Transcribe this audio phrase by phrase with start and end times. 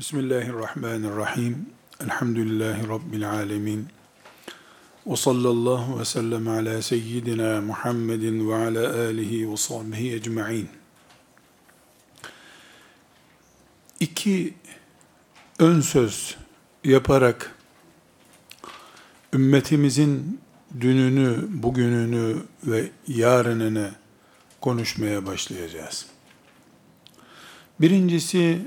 [0.00, 1.66] Bismillahirrahmanirrahim.
[2.04, 3.86] Elhamdülillahi Rabbil alemin.
[5.06, 10.68] Ve sallallahu ve sellem ala seyyidina Muhammedin ve ala alihi ve sahbihi ecma'in.
[14.00, 14.54] İki
[15.58, 16.36] ön söz
[16.84, 17.54] yaparak
[19.34, 20.40] ümmetimizin
[20.80, 23.90] dününü, bugününü ve yarınını
[24.60, 26.06] konuşmaya başlayacağız.
[27.80, 28.60] Birincisi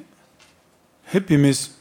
[1.14, 1.72] hepimiz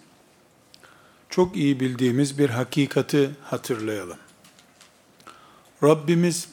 [1.31, 4.19] çok iyi bildiğimiz bir hakikati hatırlayalım.
[5.83, 6.49] Rabbimiz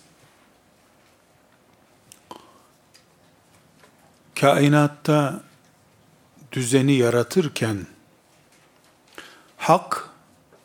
[4.35, 5.43] kainatta
[6.51, 7.87] düzeni yaratırken
[9.57, 10.09] hak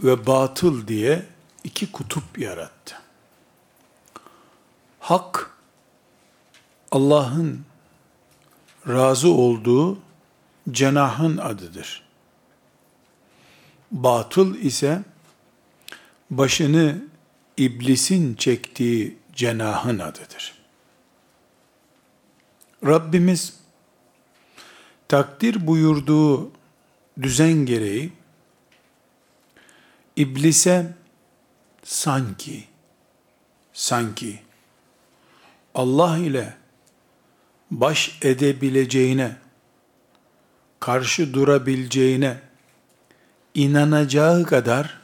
[0.00, 1.26] ve batıl diye
[1.64, 2.96] iki kutup yarattı.
[5.00, 5.50] Hak
[6.92, 7.64] Allah'ın
[8.88, 9.98] razı olduğu
[10.70, 12.03] cenahın adıdır.
[13.94, 15.02] Batıl ise
[16.30, 17.04] başını
[17.56, 20.54] iblisin çektiği cenahın adıdır.
[22.86, 23.56] Rabbimiz
[25.08, 26.50] takdir buyurduğu
[27.22, 28.12] düzen gereği
[30.16, 30.94] iblise
[31.84, 32.64] sanki
[33.72, 34.42] sanki
[35.74, 36.56] Allah ile
[37.70, 39.36] baş edebileceğine
[40.80, 42.40] karşı durabileceğine
[43.54, 45.00] inanacağı kadar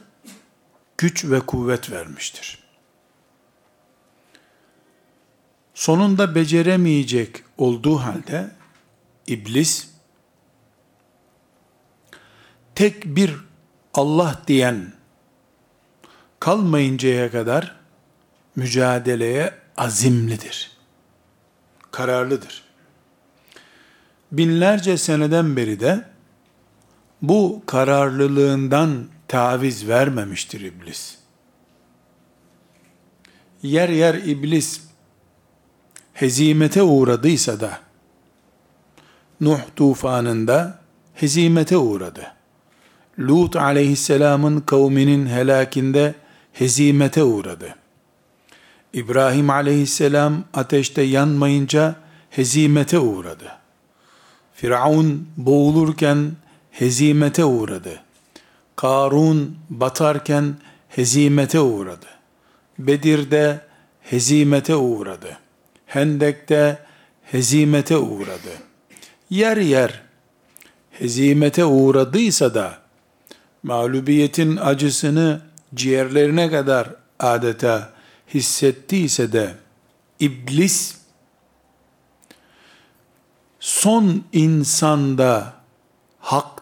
[0.97, 2.61] güç ve kuvvet vermiştir.
[5.73, 8.51] Sonunda beceremeyecek olduğu halde
[9.27, 9.87] iblis
[12.75, 13.35] tek bir
[13.93, 14.93] Allah diyen
[16.39, 17.75] kalmayıncaya kadar
[18.55, 20.71] mücadeleye azimlidir.
[21.91, 22.63] Kararlıdır.
[24.31, 26.10] Binlerce seneden beri de
[27.21, 31.17] bu kararlılığından taviz vermemiştir iblis.
[33.63, 34.81] Yer yer iblis
[36.13, 37.79] hezimete uğradıysa da
[39.41, 40.79] Nuh tufanında
[41.13, 42.33] hezimete uğradı.
[43.19, 46.15] Lut aleyhisselamın kavminin helakinde
[46.53, 47.75] hezimete uğradı.
[48.93, 51.95] İbrahim aleyhisselam ateşte yanmayınca
[52.29, 53.51] hezimete uğradı.
[54.53, 56.31] Firavun boğulurken
[56.71, 58.01] hezimete uğradı.
[58.75, 60.55] Karun batarken
[60.89, 62.07] hezimete uğradı.
[62.79, 63.61] Bedir'de
[64.01, 65.37] hezimete uğradı.
[65.85, 66.79] Hendek'te
[67.23, 68.51] hezimete uğradı.
[69.29, 70.01] Yer yer
[70.91, 72.77] hezimete uğradıysa da
[73.63, 75.41] mağlubiyetin acısını
[75.75, 76.89] ciğerlerine kadar
[77.19, 77.89] adeta
[78.33, 79.53] hissettiyse de
[80.19, 80.95] iblis
[83.59, 85.53] son insanda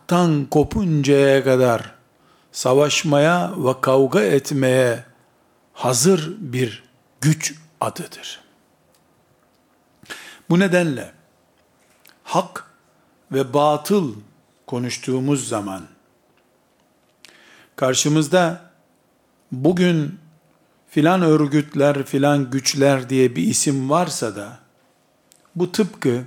[0.09, 1.93] haktan kopuncaya kadar
[2.51, 5.05] savaşmaya ve kavga etmeye
[5.73, 6.83] hazır bir
[7.21, 8.41] güç adıdır.
[10.49, 11.11] Bu nedenle
[12.23, 12.65] hak
[13.31, 14.13] ve batıl
[14.67, 15.81] konuştuğumuz zaman
[17.75, 18.61] karşımızda
[19.51, 20.19] bugün
[20.89, 24.59] filan örgütler, filan güçler diye bir isim varsa da
[25.55, 26.23] bu tıpkı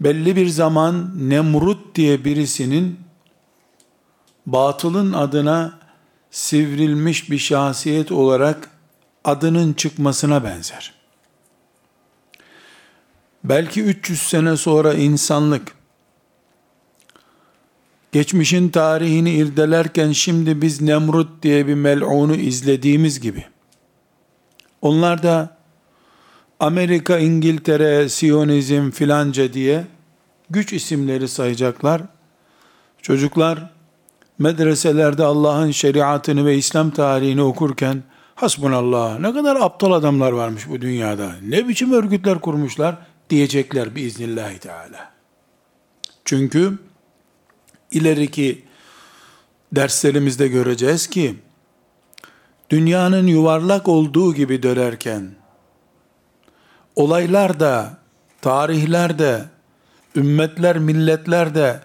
[0.00, 3.00] belli bir zaman Nemrut diye birisinin
[4.46, 5.78] batılın adına
[6.30, 8.70] sivrilmiş bir şahsiyet olarak
[9.24, 10.94] adının çıkmasına benzer.
[13.44, 15.74] Belki 300 sene sonra insanlık
[18.12, 23.44] geçmişin tarihini irdelerken şimdi biz Nemrut diye bir mel'unu izlediğimiz gibi
[24.82, 25.59] onlar da
[26.60, 29.84] Amerika, İngiltere, Siyonizm filanca diye
[30.50, 32.02] güç isimleri sayacaklar.
[33.02, 33.70] Çocuklar
[34.38, 38.02] medreselerde Allah'ın şeriatını ve İslam tarihini okurken
[38.34, 41.32] hasbunallah ne kadar aptal adamlar varmış bu dünyada.
[41.42, 42.96] Ne biçim örgütler kurmuşlar
[43.30, 45.12] diyecekler biiznillahü teala.
[46.24, 46.78] Çünkü
[47.90, 48.64] ileriki
[49.72, 51.34] derslerimizde göreceğiz ki
[52.70, 55.39] dünyanın yuvarlak olduğu gibi dönerken
[57.00, 57.98] olaylar da
[58.40, 59.44] tarihler de
[60.16, 61.80] ümmetler milletler de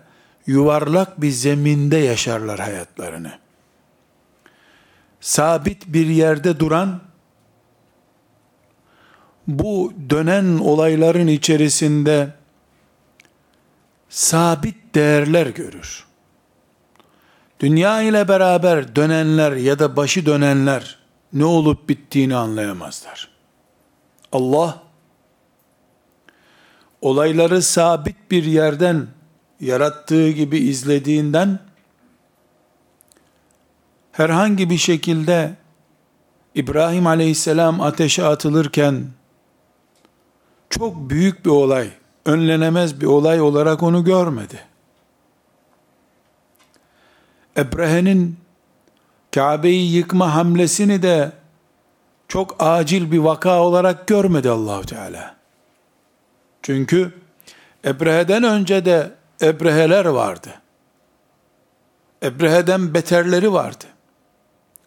[0.47, 3.31] yuvarlak bir zeminde yaşarlar hayatlarını.
[5.19, 7.01] Sabit bir yerde duran
[9.47, 12.29] bu dönen olayların içerisinde
[14.09, 16.05] sabit değerler görür.
[17.59, 20.99] Dünya ile beraber dönenler ya da başı dönenler
[21.33, 23.29] ne olup bittiğini anlayamazlar.
[24.31, 24.84] Allah
[27.05, 29.07] olayları sabit bir yerden
[29.59, 31.59] yarattığı gibi izlediğinden
[34.11, 35.53] herhangi bir şekilde
[36.55, 39.05] İbrahim aleyhisselam ateşe atılırken
[40.69, 41.89] çok büyük bir olay,
[42.25, 44.59] önlenemez bir olay olarak onu görmedi.
[47.57, 48.37] Ebrehe'nin
[49.35, 51.31] Kabe'yi yıkma hamlesini de
[52.27, 55.34] çok acil bir vaka olarak görmedi Allahu Teala.
[56.65, 57.11] Çünkü
[57.85, 60.49] Ebrehe'den önce de Ebreheler vardı.
[62.23, 63.85] Ebrehe'den beterleri vardı.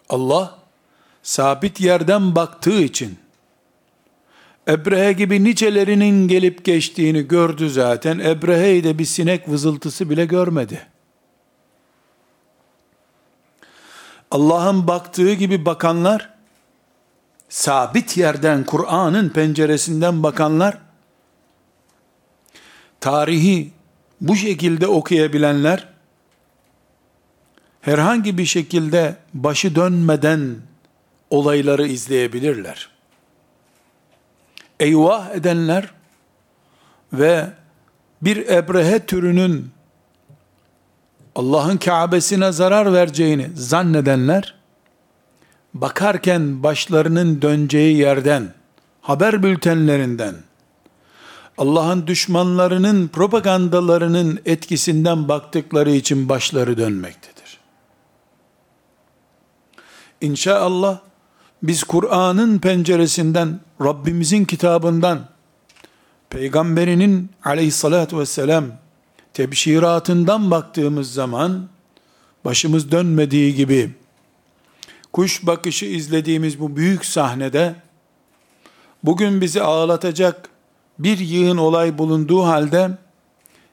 [0.09, 0.59] Allah
[1.23, 3.19] sabit yerden baktığı için
[4.69, 8.19] Ebrehe gibi nicelerinin gelip geçtiğini gördü zaten.
[8.19, 10.87] Ebrehe'yi de bir sinek vızıltısı bile görmedi.
[14.31, 16.31] Allah'ın baktığı gibi bakanlar,
[17.49, 20.88] sabit yerden, Kur'an'ın penceresinden bakanlar,
[23.01, 23.71] tarihi
[24.21, 25.89] bu şekilde okuyabilenler,
[27.81, 30.57] herhangi bir şekilde başı dönmeden
[31.31, 32.89] olayları izleyebilirler.
[34.81, 35.91] Eyvah edenler
[37.13, 37.47] ve
[38.23, 39.71] bir ebrehe türünün
[41.35, 44.55] Allah'ın Kabe'sine zarar vereceğini zannedenler,
[45.75, 48.55] bakarken başlarının döneceği yerden,
[49.01, 50.35] haber bültenlerinden,
[51.59, 57.59] Allah'ın düşmanlarının propagandalarının etkisinden baktıkları için başları dönmektedir.
[60.21, 60.99] İnşallah
[61.63, 65.29] biz Kur'an'ın penceresinden, Rabbimizin kitabından,
[66.31, 68.65] Peygamberinin aleyhissalatü vesselam
[69.33, 71.69] tebşiratından baktığımız zaman,
[72.45, 73.91] başımız dönmediği gibi,
[75.13, 77.75] kuş bakışı izlediğimiz bu büyük sahnede,
[79.05, 80.51] bugün bizi ağlatacak
[80.99, 82.91] bir yığın olay bulunduğu halde,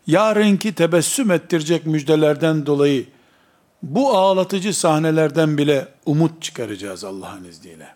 [0.07, 3.07] yarınki tebessüm ettirecek müjdelerden dolayı,
[3.83, 7.95] bu ağlatıcı sahnelerden bile umut çıkaracağız Allah'ın izniyle.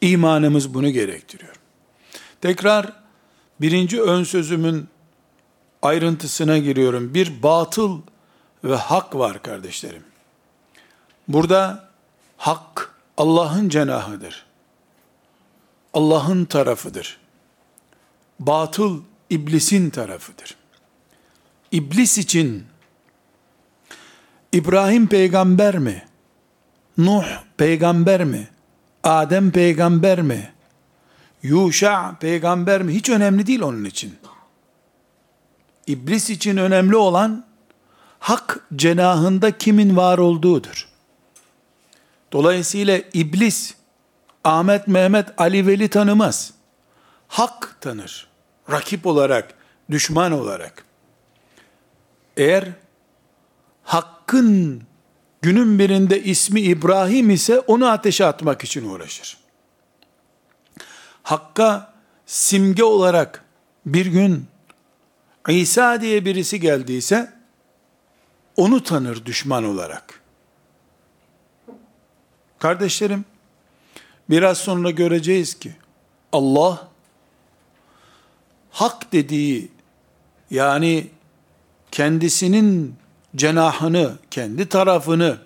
[0.00, 1.54] İmanımız bunu gerektiriyor.
[2.40, 2.92] Tekrar
[3.60, 4.88] birinci ön sözümün
[5.82, 7.14] ayrıntısına giriyorum.
[7.14, 8.00] Bir batıl
[8.64, 10.04] ve hak var kardeşlerim.
[11.28, 11.88] Burada
[12.36, 14.46] hak Allah'ın cenahıdır.
[15.94, 17.20] Allah'ın tarafıdır.
[18.40, 20.56] Batıl iblisin tarafıdır.
[21.72, 22.64] İblis için
[24.52, 26.04] İbrahim peygamber mi?
[26.98, 27.24] Nuh
[27.56, 28.48] peygamber mi?
[29.04, 30.52] Adem peygamber mi?
[31.42, 32.94] Yuşa peygamber mi?
[32.94, 34.14] Hiç önemli değil onun için.
[35.86, 37.44] İblis için önemli olan
[38.18, 40.88] hak cenahında kimin var olduğudur.
[42.32, 43.74] Dolayısıyla iblis
[44.44, 46.52] Ahmet, Mehmet, Ali Veli tanımaz.
[47.32, 48.28] Hak tanır.
[48.70, 49.54] Rakip olarak,
[49.90, 50.84] düşman olarak.
[52.36, 52.68] Eğer
[53.84, 54.82] Hakk'ın
[55.42, 59.38] günün birinde ismi İbrahim ise onu ateşe atmak için uğraşır.
[61.22, 61.94] Hakka
[62.26, 63.44] simge olarak
[63.86, 64.46] bir gün
[65.48, 67.32] İsa diye birisi geldiyse
[68.56, 70.20] onu tanır düşman olarak.
[72.58, 73.24] Kardeşlerim,
[74.30, 75.72] biraz sonra göreceğiz ki
[76.32, 76.91] Allah
[78.72, 79.68] hak dediği
[80.50, 81.06] yani
[81.90, 82.94] kendisinin
[83.36, 85.38] cenahını, kendi tarafını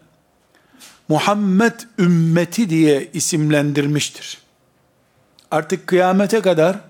[1.09, 4.39] Muhammed ümmeti diye isimlendirmiştir.
[5.51, 6.81] Artık kıyamete kadar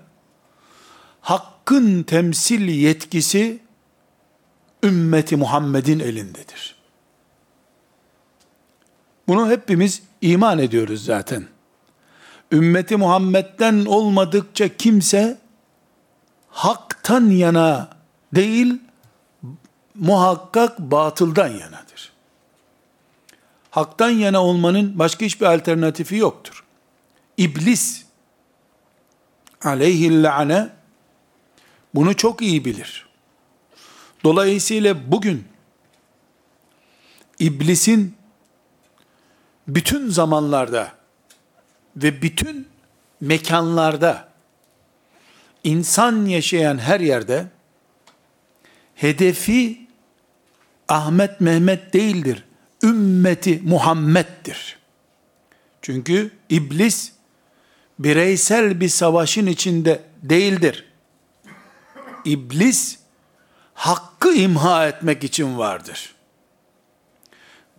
[1.21, 3.59] hakkın temsil yetkisi
[4.83, 6.75] ümmeti Muhammed'in elindedir.
[9.27, 11.47] Bunu hepimiz iman ediyoruz zaten.
[12.51, 15.37] Ümmeti Muhammed'den olmadıkça kimse
[16.57, 17.89] haktan yana
[18.35, 18.79] değil,
[19.95, 22.11] muhakkak batıldan yanadır.
[23.71, 26.63] Haktan yana olmanın başka hiçbir alternatifi yoktur.
[27.37, 28.05] İblis
[29.63, 30.69] aleyhillâne
[31.95, 33.07] bunu çok iyi bilir.
[34.23, 35.47] Dolayısıyla bugün
[37.39, 38.15] iblisin
[39.67, 40.91] bütün zamanlarda
[41.95, 42.67] ve bütün
[43.21, 44.26] mekanlarda
[45.67, 47.47] insan yaşayan her yerde
[48.95, 49.87] hedefi
[50.87, 52.43] Ahmet Mehmet değildir.
[52.83, 54.79] Ümmeti Muhammed'dir.
[55.81, 57.11] Çünkü iblis
[57.99, 60.85] bireysel bir savaşın içinde değildir.
[62.25, 62.99] İblis
[63.73, 66.15] hakkı imha etmek için vardır.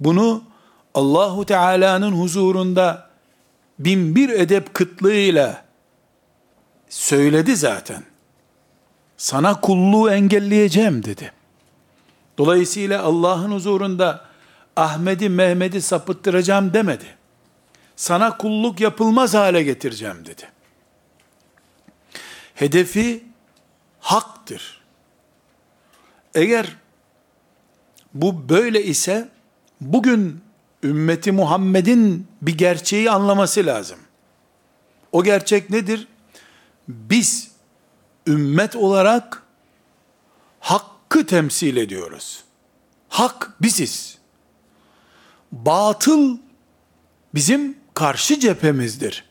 [0.00, 0.44] Bunu
[0.94, 3.10] Allahu Teala'nın huzurunda
[3.78, 5.67] bin bir edep kıtlığıyla
[6.88, 8.02] söyledi zaten.
[9.16, 11.32] Sana kulluğu engelleyeceğim dedi.
[12.38, 14.24] Dolayısıyla Allah'ın huzurunda
[14.76, 17.16] Ahmet'i Mehmet'i sapıttıracağım demedi.
[17.96, 20.48] Sana kulluk yapılmaz hale getireceğim dedi.
[22.54, 23.24] Hedefi
[24.00, 24.80] haktır.
[26.34, 26.76] Eğer
[28.14, 29.28] bu böyle ise
[29.80, 30.40] bugün
[30.82, 33.98] ümmeti Muhammed'in bir gerçeği anlaması lazım.
[35.12, 36.08] O gerçek nedir?
[36.88, 37.50] Biz
[38.26, 39.42] ümmet olarak
[40.60, 42.44] hakkı temsil ediyoruz.
[43.08, 44.18] Hak biziz.
[45.52, 46.38] Batıl
[47.34, 49.24] bizim karşı cephemizdir.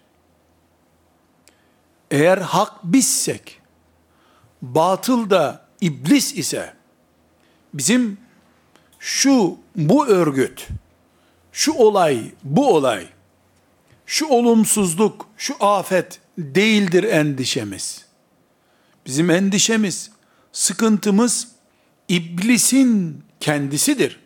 [2.11, 3.61] Eğer hak bizsek,
[4.61, 6.73] batıl da iblis ise,
[7.73, 8.17] bizim
[8.99, 10.67] şu, bu örgüt,
[11.51, 13.07] şu olay, bu olay,
[14.05, 18.05] şu olumsuzluk, şu afet değildir endişemiz.
[19.05, 20.11] Bizim endişemiz,
[20.51, 21.47] sıkıntımız
[22.07, 24.19] iblisin kendisidir.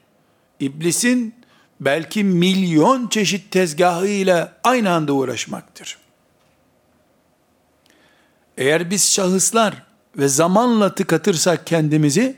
[0.60, 1.36] İblisin
[1.80, 5.98] belki milyon çeşit tezgahı ile aynı anda uğraşmaktır.
[8.58, 9.84] Eğer biz şahıslar
[10.18, 12.38] ve zamanla tıkatırsak kendimizi,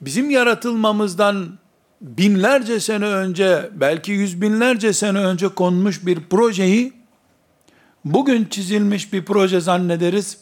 [0.00, 1.58] bizim yaratılmamızdan
[2.00, 6.92] binlerce sene önce, belki yüz binlerce sene önce konmuş bir projeyi,
[8.12, 10.38] bugün çizilmiş bir proje zannederiz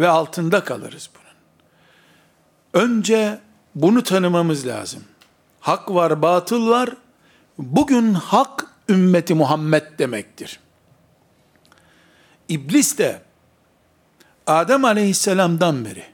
[0.00, 2.84] ve altında kalırız bunun.
[2.84, 3.38] Önce
[3.74, 5.02] bunu tanımamız lazım.
[5.60, 6.90] Hak var, batıl var.
[7.58, 10.60] Bugün hak ümmeti Muhammed demektir.
[12.48, 13.22] İblis de
[14.46, 16.04] Adem aleyhisselamdan beri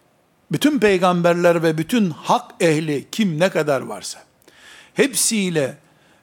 [0.52, 4.18] bütün peygamberler ve bütün hak ehli kim ne kadar varsa
[4.94, 5.76] hepsiyle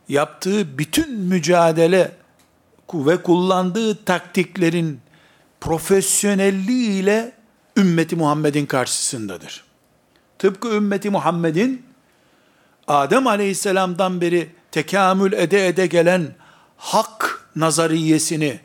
[0.09, 2.11] yaptığı bütün mücadele
[2.93, 4.99] ve kullandığı taktiklerin
[5.61, 7.31] profesyonelliğiyle
[7.77, 9.63] ümmeti Muhammed'in karşısındadır.
[10.39, 11.85] Tıpkı ümmeti Muhammed'in
[12.87, 16.27] Adem aleyhisselamdan beri tekamül ede ede gelen
[16.77, 18.59] hak nazariyesini,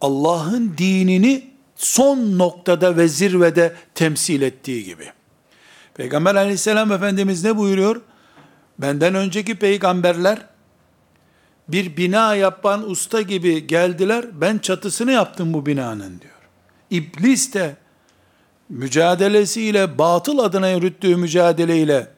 [0.00, 5.12] Allah'ın dinini son noktada ve zirvede temsil ettiği gibi.
[5.94, 8.00] Peygamber aleyhisselam Efendimiz ne buyuruyor?
[8.78, 10.38] Benden önceki peygamberler
[11.72, 14.24] bir bina yapan usta gibi geldiler.
[14.32, 16.34] Ben çatısını yaptım bu binanın diyor.
[16.90, 17.76] İblis de
[18.68, 22.08] mücadelesiyle batıl adına yürüttüğü mücadeleyle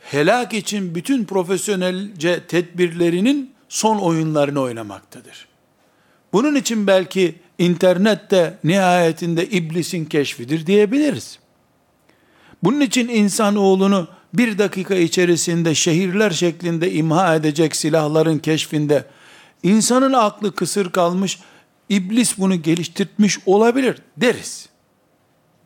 [0.00, 5.48] helak için bütün profesyonelce tedbirlerinin son oyunlarını oynamaktadır.
[6.32, 11.38] Bunun için belki internette nihayetinde iblisin keşfidir diyebiliriz.
[12.62, 19.06] Bunun için insan oğlunu bir dakika içerisinde şehirler şeklinde imha edecek silahların keşfinde
[19.62, 21.40] insanın aklı kısır kalmış,
[21.88, 24.68] iblis bunu geliştirmiş olabilir deriz.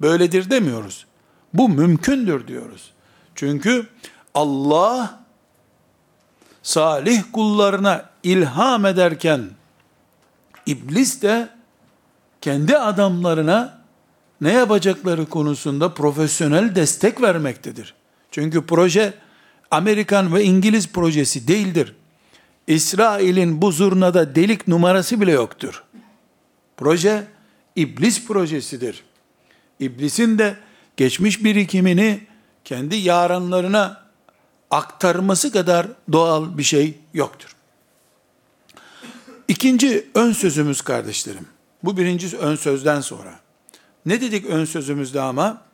[0.00, 1.06] Böyledir demiyoruz.
[1.54, 2.92] Bu mümkündür diyoruz.
[3.35, 3.87] Çünkü
[4.35, 5.20] Allah
[6.62, 9.50] salih kullarına ilham ederken
[10.66, 11.49] iblis de
[12.40, 13.78] kendi adamlarına
[14.40, 17.94] ne yapacakları konusunda profesyonel destek vermektedir.
[18.37, 19.14] Çünkü proje
[19.71, 21.95] Amerikan ve İngiliz projesi değildir.
[22.66, 25.85] İsrail'in bu zurnada delik numarası bile yoktur.
[26.76, 27.26] Proje
[27.76, 29.05] iblis projesidir.
[29.81, 30.57] İblisin de
[30.97, 32.21] geçmiş birikimini
[32.64, 34.02] kendi yaranlarına
[34.71, 37.57] aktarması kadar doğal bir şey yoktur.
[39.49, 41.47] İkinci ön sözümüz kardeşlerim.
[41.83, 43.40] Bu birinci ön sözden sonra.
[44.07, 45.65] Ne dedik ön sözümüzde ama?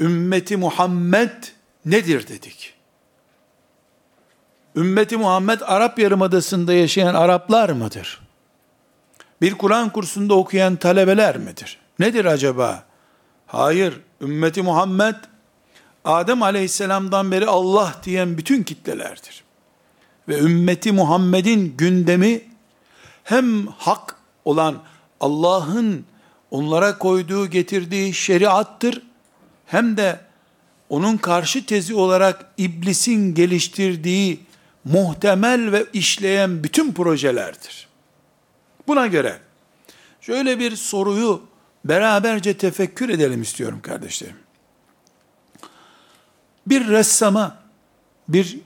[0.00, 1.44] Ümmeti Muhammed
[1.84, 2.74] nedir dedik.
[4.76, 8.20] Ümmeti Muhammed Arap Yarımadası'nda yaşayan Araplar mıdır?
[9.40, 11.78] Bir Kur'an kursunda okuyan talebeler midir?
[11.98, 12.84] Nedir acaba?
[13.46, 15.14] Hayır, ümmeti Muhammed
[16.04, 19.44] Adem aleyhisselamdan beri Allah diyen bütün kitlelerdir.
[20.28, 22.40] Ve ümmeti Muhammed'in gündemi
[23.24, 24.82] hem hak olan
[25.20, 26.04] Allah'ın
[26.50, 29.02] onlara koyduğu, getirdiği şeriattır,
[29.66, 30.20] hem de
[30.88, 34.40] onun karşı tezi olarak iblisin geliştirdiği
[34.84, 37.88] muhtemel ve işleyen bütün projelerdir.
[38.86, 39.38] Buna göre
[40.20, 41.42] şöyle bir soruyu
[41.84, 44.36] beraberce tefekkür edelim istiyorum kardeşlerim.
[46.66, 47.62] Bir ressama,
[48.28, 48.58] bir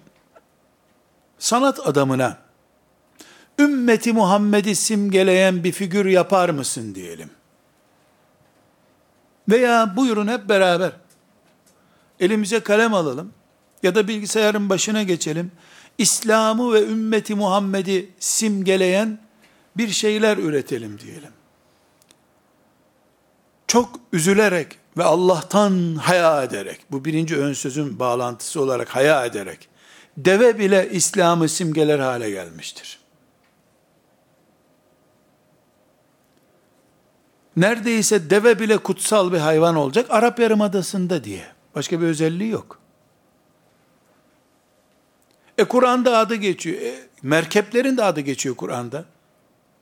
[1.38, 2.38] sanat adamına
[3.58, 7.30] ümmeti Muhammed'i simgeleyen bir figür yapar mısın diyelim.
[9.50, 10.92] Veya buyurun hep beraber
[12.20, 13.32] elimize kalem alalım
[13.82, 15.52] ya da bilgisayarın başına geçelim.
[15.98, 19.18] İslam'ı ve ümmeti Muhammed'i simgeleyen
[19.76, 21.32] bir şeyler üretelim diyelim.
[23.66, 29.68] Çok üzülerek ve Allah'tan haya ederek, bu birinci ön sözün bağlantısı olarak haya ederek,
[30.16, 32.99] deve bile İslam'ı simgeler hale gelmiştir.
[37.56, 41.46] Neredeyse deve bile kutsal bir hayvan olacak Arap Yarımadası'nda diye.
[41.74, 42.78] Başka bir özelliği yok.
[45.58, 46.80] E Kur'an'da adı geçiyor.
[46.80, 49.04] E, merkeplerin de adı geçiyor Kur'an'da.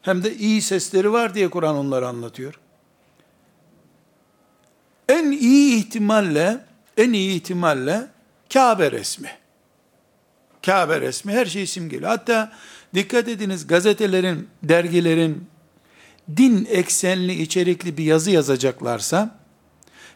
[0.03, 2.61] Hem de iyi sesleri var diye Kur'an onları anlatıyor.
[5.09, 6.65] En iyi ihtimalle,
[6.97, 8.09] en iyi ihtimalle
[8.53, 9.31] Kabe resmi.
[10.67, 12.11] Kabe resmi her şeyi simgeliyor.
[12.11, 12.53] Hatta
[12.95, 15.49] dikkat ediniz gazetelerin, dergilerin
[16.37, 19.39] din eksenli içerikli bir yazı yazacaklarsa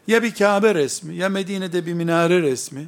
[0.07, 2.87] ya bir Kabe resmi, ya Medine'de bir minare resmi,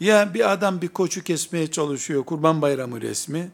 [0.00, 3.50] ya bir adam bir koçu kesmeye çalışıyor, kurban bayramı resmi,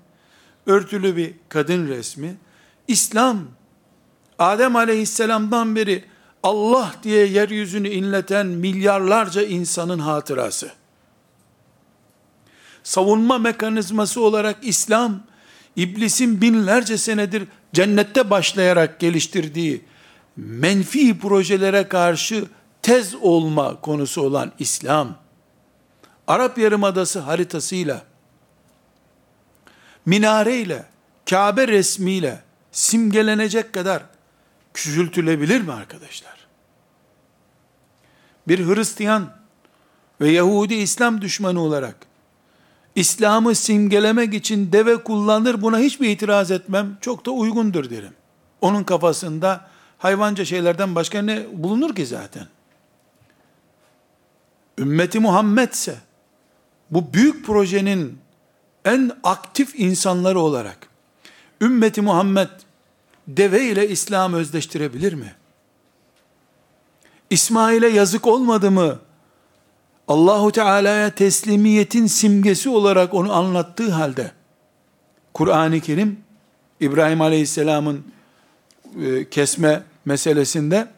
[0.66, 2.36] örtülü bir kadın resmi.
[2.88, 3.48] İslam,
[4.38, 6.04] Adem aleyhisselamdan beri
[6.42, 10.72] Allah diye yeryüzünü inleten milyarlarca insanın hatırası.
[12.82, 15.22] Savunma mekanizması olarak İslam,
[15.76, 19.84] iblisin binlerce senedir cennette başlayarak geliştirdiği
[20.36, 22.44] menfi projelere karşı
[22.82, 25.18] tez olma konusu olan İslam,
[26.26, 28.02] Arap Yarımadası haritasıyla,
[30.06, 30.84] minareyle,
[31.30, 34.02] Kabe resmiyle simgelenecek kadar
[34.74, 36.46] küçültülebilir mi arkadaşlar?
[38.48, 39.36] Bir Hristiyan
[40.20, 41.96] ve Yahudi İslam düşmanı olarak
[42.94, 46.98] İslam'ı simgelemek için deve kullanır buna hiçbir itiraz etmem.
[47.00, 48.12] Çok da uygundur derim.
[48.60, 49.68] Onun kafasında
[49.98, 52.46] hayvanca şeylerden başka ne bulunur ki zaten?
[54.78, 55.96] Ümmeti Muhammed ise
[56.90, 58.18] bu büyük projenin
[58.84, 60.88] en aktif insanları olarak
[61.60, 62.48] ümmeti Muhammed
[63.28, 65.34] deve ile İslam özdeştirebilir mi?
[67.30, 68.98] İsmail'e yazık olmadı mı?
[70.10, 74.32] Allahu Teala'ya teslimiyetin simgesi olarak onu anlattığı halde
[75.34, 76.20] Kur'an-ı Kerim
[76.80, 78.04] İbrahim Aleyhisselam'ın
[79.02, 80.88] e, kesme meselesinde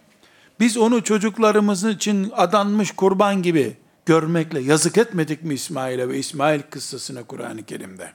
[0.61, 7.23] biz onu çocuklarımız için adanmış kurban gibi görmekle yazık etmedik mi İsmail'e ve İsmail kıssasına
[7.23, 8.13] Kur'an-ı Kerim'de?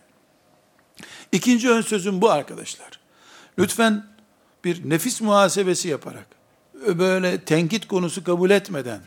[1.31, 2.99] İkinci ön sözüm bu arkadaşlar.
[3.59, 4.05] Lütfen
[4.63, 6.27] bir nefis muhasebesi yaparak,
[6.87, 8.99] böyle tenkit konusu kabul etmeden,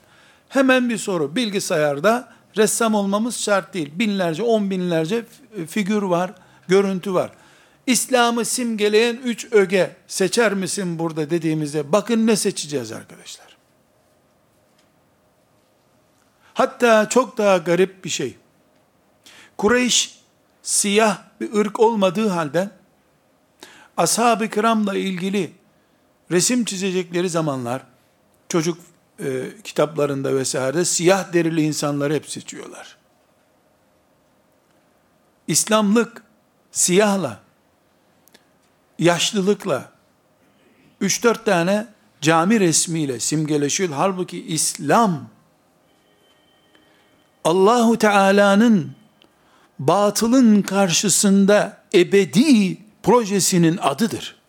[0.51, 3.91] hemen bir soru, bilgisayarda ressam olmamız şart değil.
[3.95, 5.25] Binlerce, on binlerce
[5.69, 6.33] figür var,
[6.69, 7.31] görüntü var.
[7.87, 13.57] İslam'ı simgeleyen üç öge seçer misin burada dediğimizde bakın ne seçeceğiz arkadaşlar.
[16.55, 18.37] Hatta çok daha garip bir şey.
[19.59, 20.21] Kureyş
[20.63, 22.71] siyah bir ırk olmadığı halde
[23.97, 25.53] ashab-ı kiramla ilgili
[26.31, 27.83] resim çizecekleri zamanlar
[28.49, 28.79] çocuk
[29.23, 32.97] e, kitaplarında vesaire siyah derili insanları hep seçiyorlar.
[35.47, 36.23] İslamlık
[36.73, 37.41] siyahla,
[38.99, 39.93] yaşlılıkla,
[41.03, 41.87] 3-4 tane
[42.21, 43.91] cami resmiyle simgeleşiyor.
[43.93, 45.29] Halbuki İslam,
[47.45, 48.93] Allahu Teala'nın
[49.79, 54.40] batılın karşısında ebedi projesinin adıdır.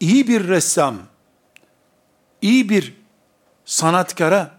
[0.00, 0.96] İyi bir ressam,
[2.42, 2.94] iyi bir
[3.64, 4.58] sanatkara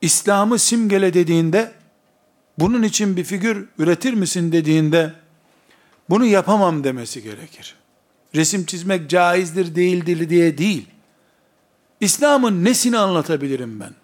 [0.00, 1.72] İslam'ı simgele dediğinde
[2.58, 5.14] bunun için bir figür üretir misin dediğinde
[6.10, 7.76] bunu yapamam demesi gerekir.
[8.34, 10.88] Resim çizmek caizdir değildir diye değil.
[12.00, 13.94] İslam'ın nesini anlatabilirim ben?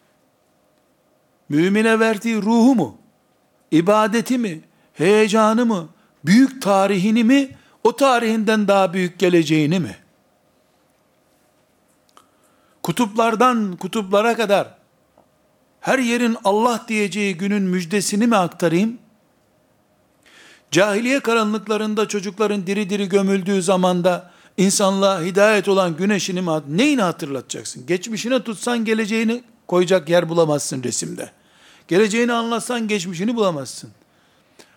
[1.49, 2.99] Mümine verdiği ruhu mu?
[3.71, 4.61] ibadeti mi?
[4.93, 5.89] Heyecanı mı?
[6.25, 7.57] Büyük tarihini mi?
[7.87, 9.97] O tarihinden daha büyük geleceğini mi?
[12.83, 14.75] Kutuplardan kutuplara kadar
[15.81, 18.99] her yerin Allah diyeceği günün müjdesini mi aktarayım?
[20.71, 27.87] Cahiliye karanlıklarında çocukların diri diri gömüldüğü zamanda insanlığa hidayet olan güneşini mi neyini hatırlatacaksın?
[27.87, 31.31] Geçmişine tutsan geleceğini koyacak yer bulamazsın resimde.
[31.89, 33.91] Geleceğini anlatsan geçmişini bulamazsın.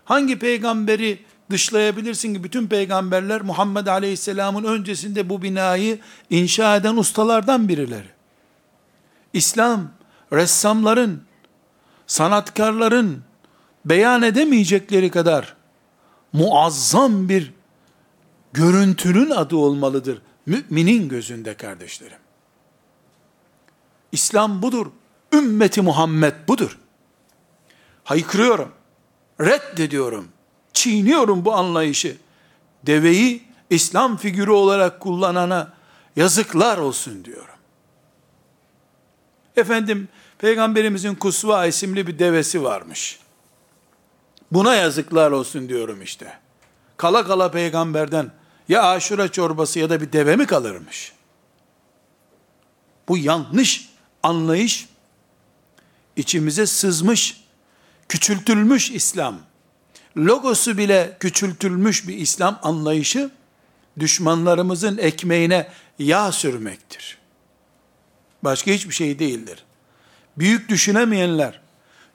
[0.05, 8.07] Hangi peygamberi dışlayabilirsin ki bütün peygamberler Muhammed Aleyhisselam'ın öncesinde bu binayı inşa eden ustalardan birileri.
[9.33, 9.91] İslam
[10.33, 11.23] ressamların,
[12.07, 13.23] sanatkarların
[13.85, 15.55] beyan edemeyecekleri kadar
[16.33, 17.53] muazzam bir
[18.53, 20.21] görüntünün adı olmalıdır.
[20.45, 22.17] Müminin gözünde kardeşlerim.
[24.11, 24.87] İslam budur.
[25.33, 26.77] Ümmeti Muhammed budur.
[28.03, 28.71] Haykırıyorum.
[29.41, 30.27] Reddediyorum.
[30.79, 32.17] Çiğniyorum bu anlayışı.
[32.85, 35.73] Deveyi İslam figürü olarak kullanana
[36.15, 37.55] yazıklar olsun diyorum.
[39.55, 43.19] Efendim, Peygamberimizin Kusva isimli bir devesi varmış.
[44.51, 46.39] Buna yazıklar olsun diyorum işte.
[46.97, 48.31] Kala kala peygamberden
[48.69, 51.13] ya aşure çorbası ya da bir deve mi kalırmış?
[53.07, 53.89] Bu yanlış
[54.23, 54.89] anlayış
[56.15, 57.43] içimize sızmış,
[58.09, 59.48] küçültülmüş İslam.
[60.17, 63.31] Logosu bile küçültülmüş bir İslam anlayışı
[63.99, 65.67] düşmanlarımızın ekmeğine
[65.99, 67.17] yağ sürmektir.
[68.43, 69.63] Başka hiçbir şey değildir.
[70.37, 71.61] Büyük düşünemeyenler,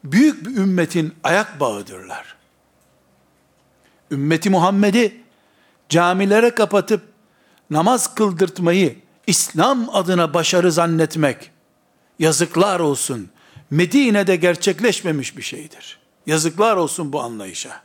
[0.05, 2.37] büyük bir ümmetin ayak bağıdırlar.
[4.11, 5.21] Ümmeti Muhammed'i
[5.89, 7.03] camilere kapatıp
[7.71, 11.51] namaz kıldırtmayı İslam adına başarı zannetmek
[12.19, 13.31] yazıklar olsun.
[13.71, 16.04] Medine'de gerçekleşmemiş bir şeydir.
[16.27, 17.83] Yazıklar olsun bu anlayışa.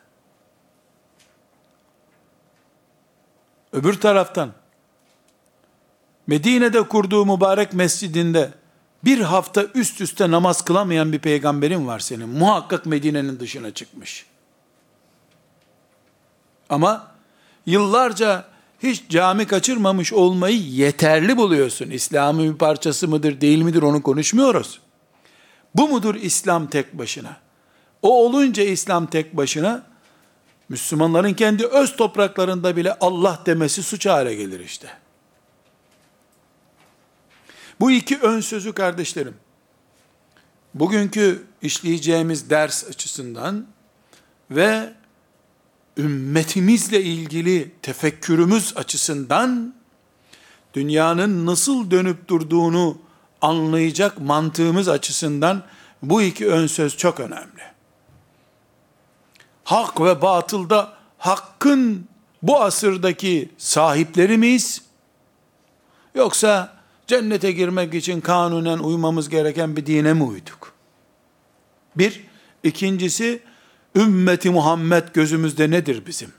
[3.73, 4.51] Öbür taraftan
[6.27, 8.53] Medine'de kurduğu mübarek mescidinde
[9.03, 12.29] bir hafta üst üste namaz kılamayan bir peygamberin var senin.
[12.29, 14.25] Muhakkak Medine'nin dışına çıkmış.
[16.69, 17.11] Ama
[17.65, 18.45] yıllarca
[18.83, 21.89] hiç cami kaçırmamış olmayı yeterli buluyorsun.
[21.89, 24.79] İslam'ın bir parçası mıdır değil midir onu konuşmuyoruz.
[25.75, 27.48] Bu mudur İslam tek başına?
[28.01, 29.83] O olunca İslam tek başına,
[30.69, 34.87] Müslümanların kendi öz topraklarında bile Allah demesi suç hale gelir işte.
[37.79, 39.35] Bu iki ön sözü kardeşlerim,
[40.73, 43.65] bugünkü işleyeceğimiz ders açısından
[44.51, 44.93] ve
[45.97, 49.73] ümmetimizle ilgili tefekkürümüz açısından
[50.73, 52.97] dünyanın nasıl dönüp durduğunu
[53.41, 55.63] anlayacak mantığımız açısından
[56.03, 57.78] bu iki ön söz çok önemli.
[59.69, 62.07] Hak ve batılda hakkın
[62.43, 64.81] bu asırdaki sahipleri miyiz?
[66.15, 66.77] Yoksa
[67.07, 70.73] cennete girmek için kanunen uymamız gereken bir dine mi uyduk?
[71.95, 72.25] Bir,
[72.63, 73.43] ikincisi
[73.95, 76.33] ümmeti Muhammed gözümüzde nedir bizim?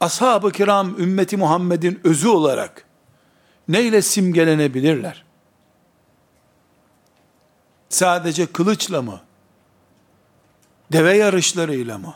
[0.00, 2.84] Ashab-ı kiram ümmeti Muhammed'in özü olarak
[3.68, 5.24] neyle simgelenebilirler?
[7.88, 9.20] Sadece kılıçla mı?
[10.92, 12.14] Deve yarışlarıyla mı?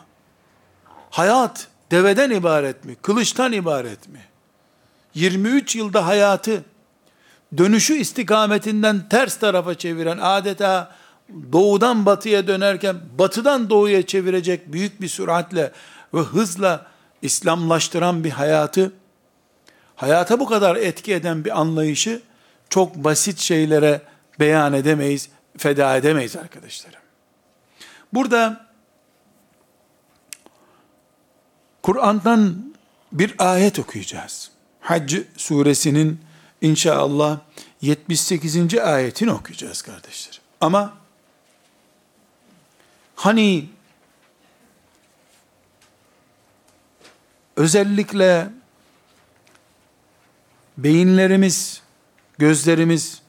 [1.09, 2.95] Hayat deveden ibaret mi?
[2.95, 4.21] Kılıçtan ibaret mi?
[5.13, 6.63] 23 yılda hayatı
[7.57, 10.95] dönüşü istikametinden ters tarafa çeviren adeta
[11.51, 15.71] doğudan batıya dönerken batıdan doğuya çevirecek büyük bir süratle
[16.13, 16.85] ve hızla
[17.21, 18.93] İslamlaştıran bir hayatı
[19.95, 22.21] hayata bu kadar etki eden bir anlayışı
[22.69, 24.01] çok basit şeylere
[24.39, 26.99] beyan edemeyiz, feda edemeyiz arkadaşlarım.
[28.13, 28.66] Burada
[31.87, 32.73] Kur'an'dan
[33.11, 34.51] bir ayet okuyacağız.
[34.81, 36.19] Hac suresinin
[36.61, 37.39] inşallah
[37.81, 38.77] 78.
[38.77, 40.41] ayetini okuyacağız kardeşlerim.
[40.61, 40.93] Ama
[43.15, 43.69] hani
[47.55, 48.49] özellikle
[50.77, 51.81] beyinlerimiz,
[52.37, 53.21] gözlerimiz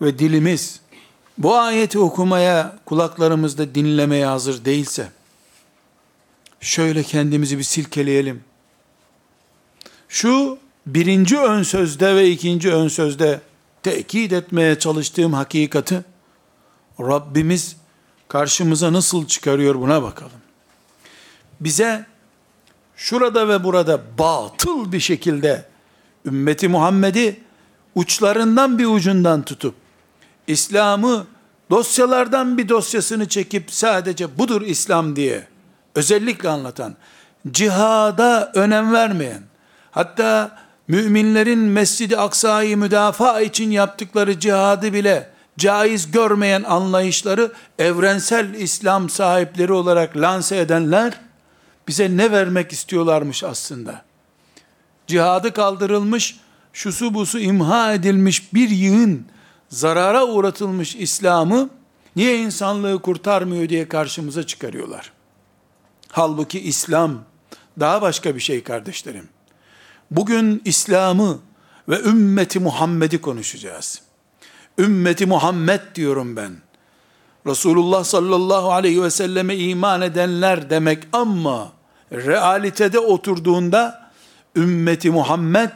[0.00, 0.80] ve dilimiz
[1.38, 5.08] bu ayeti okumaya, kulaklarımızda dinlemeye hazır değilse,
[6.64, 8.44] şöyle kendimizi bir silkeleyelim.
[10.08, 13.40] Şu birinci ön sözde ve ikinci ön sözde
[13.82, 16.04] tekit etmeye çalıştığım hakikati,
[17.00, 17.76] Rabbimiz
[18.28, 20.40] karşımıza nasıl çıkarıyor buna bakalım.
[21.60, 22.06] Bize
[22.96, 25.64] şurada ve burada batıl bir şekilde
[26.26, 27.40] ümmeti Muhammed'i
[27.94, 29.74] uçlarından bir ucundan tutup
[30.46, 31.26] İslam'ı
[31.70, 35.53] dosyalardan bir dosyasını çekip sadece budur İslam diye
[35.94, 36.94] özellikle anlatan,
[37.50, 39.42] cihada önem vermeyen,
[39.90, 49.72] hatta müminlerin Mescid-i Aksa'yı müdafaa için yaptıkları cihadı bile caiz görmeyen anlayışları evrensel İslam sahipleri
[49.72, 51.20] olarak lanse edenler
[51.88, 54.02] bize ne vermek istiyorlarmış aslında?
[55.06, 56.36] Cihadı kaldırılmış,
[56.72, 59.26] şusu busu imha edilmiş bir yığın
[59.68, 61.70] zarara uğratılmış İslam'ı
[62.16, 65.13] niye insanlığı kurtarmıyor diye karşımıza çıkarıyorlar.
[66.16, 67.24] Halbuki İslam
[67.80, 69.28] daha başka bir şey kardeşlerim.
[70.10, 71.38] Bugün İslam'ı
[71.88, 74.02] ve ümmeti Muhammed'i konuşacağız.
[74.78, 76.52] Ümmeti Muhammed diyorum ben.
[77.46, 81.72] Resulullah sallallahu aleyhi ve selleme iman edenler demek ama
[82.12, 84.10] realitede oturduğunda
[84.56, 85.72] ümmeti Muhammed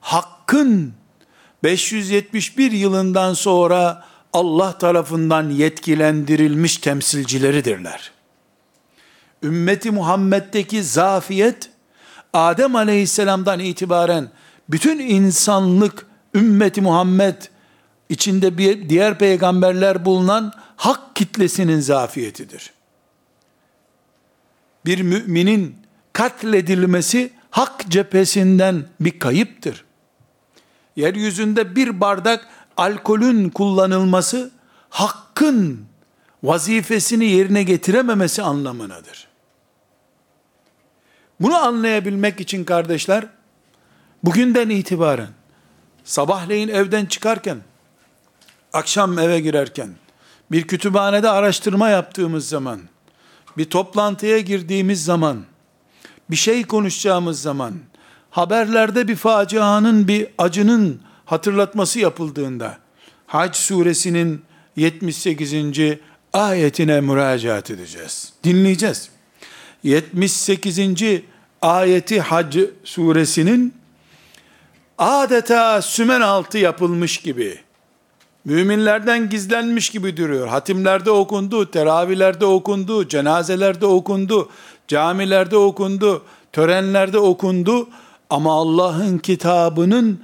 [0.00, 0.92] hakkın
[1.62, 8.21] 571 yılından sonra Allah tarafından yetkilendirilmiş temsilcileridirler.
[9.42, 11.70] Ümmeti Muhammed'deki zafiyet
[12.32, 14.28] Adem Aleyhisselam'dan itibaren
[14.68, 17.42] bütün insanlık ümmeti Muhammed
[18.08, 22.72] içinde bir diğer peygamberler bulunan hak kitlesinin zafiyetidir.
[24.86, 25.76] Bir müminin
[26.12, 29.84] katledilmesi hak cephesinden bir kayıptır.
[30.96, 34.50] Yeryüzünde bir bardak alkolün kullanılması
[34.90, 35.86] hakkın
[36.42, 39.31] vazifesini yerine getirememesi anlamınadır.
[41.42, 43.26] Bunu anlayabilmek için kardeşler,
[44.24, 45.28] bugünden itibaren
[46.04, 47.58] sabahleyin evden çıkarken,
[48.72, 49.90] akşam eve girerken,
[50.50, 52.80] bir kütüphanede araştırma yaptığımız zaman,
[53.56, 55.44] bir toplantıya girdiğimiz zaman,
[56.30, 57.74] bir şey konuşacağımız zaman,
[58.30, 62.78] haberlerde bir facianın, bir acının hatırlatması yapıldığında,
[63.26, 64.42] Hac suresinin
[64.76, 65.54] 78.
[66.32, 68.32] ayetine müracaat edeceğiz.
[68.44, 69.10] Dinleyeceğiz.
[69.82, 70.78] 78.
[71.62, 73.74] ayeti Hac suresinin
[74.98, 77.58] adeta sümen altı yapılmış gibi,
[78.44, 80.48] müminlerden gizlenmiş gibi duruyor.
[80.48, 84.48] Hatimlerde okundu, teravihlerde okundu, cenazelerde okundu,
[84.88, 86.22] camilerde okundu,
[86.52, 87.88] törenlerde okundu.
[88.30, 90.20] Ama Allah'ın kitabının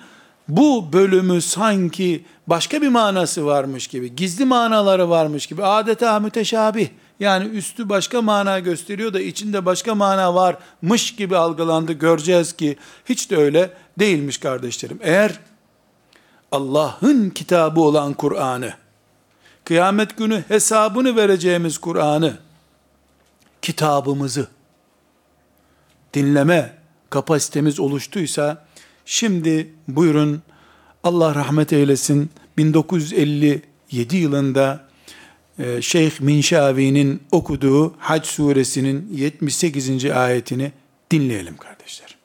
[0.49, 6.89] bu bölümü sanki başka bir manası varmış gibi, gizli manaları varmış gibi, adeta müteşabih,
[7.21, 11.93] yani üstü başka mana gösteriyor da içinde başka mana varmış gibi algılandı.
[11.93, 14.99] Göreceğiz ki hiç de öyle değilmiş kardeşlerim.
[15.03, 15.41] Eğer
[16.53, 18.75] Allah'ın kitabı olan Kur'an'ı,
[19.65, 22.39] kıyamet günü hesabını vereceğimiz Kur'an'ı,
[23.63, 24.49] kitabımızı
[26.15, 26.79] dinleme
[27.11, 28.67] kapasitemiz oluştuysa,
[29.05, 30.43] şimdi buyurun
[31.05, 34.88] Allah rahmet eylesin 1957 yılında
[35.82, 40.06] Şeyh Minşavi'nin okuduğu Hac suresinin 78.
[40.06, 40.72] ayetini
[41.12, 42.18] dinleyelim kardeşler.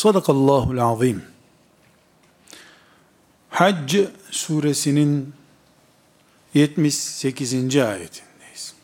[0.00, 1.24] Sadakallahul azim.
[3.50, 3.96] Hac
[4.30, 5.34] suresinin
[6.54, 7.76] 78.
[7.76, 8.74] ayetindeyiz.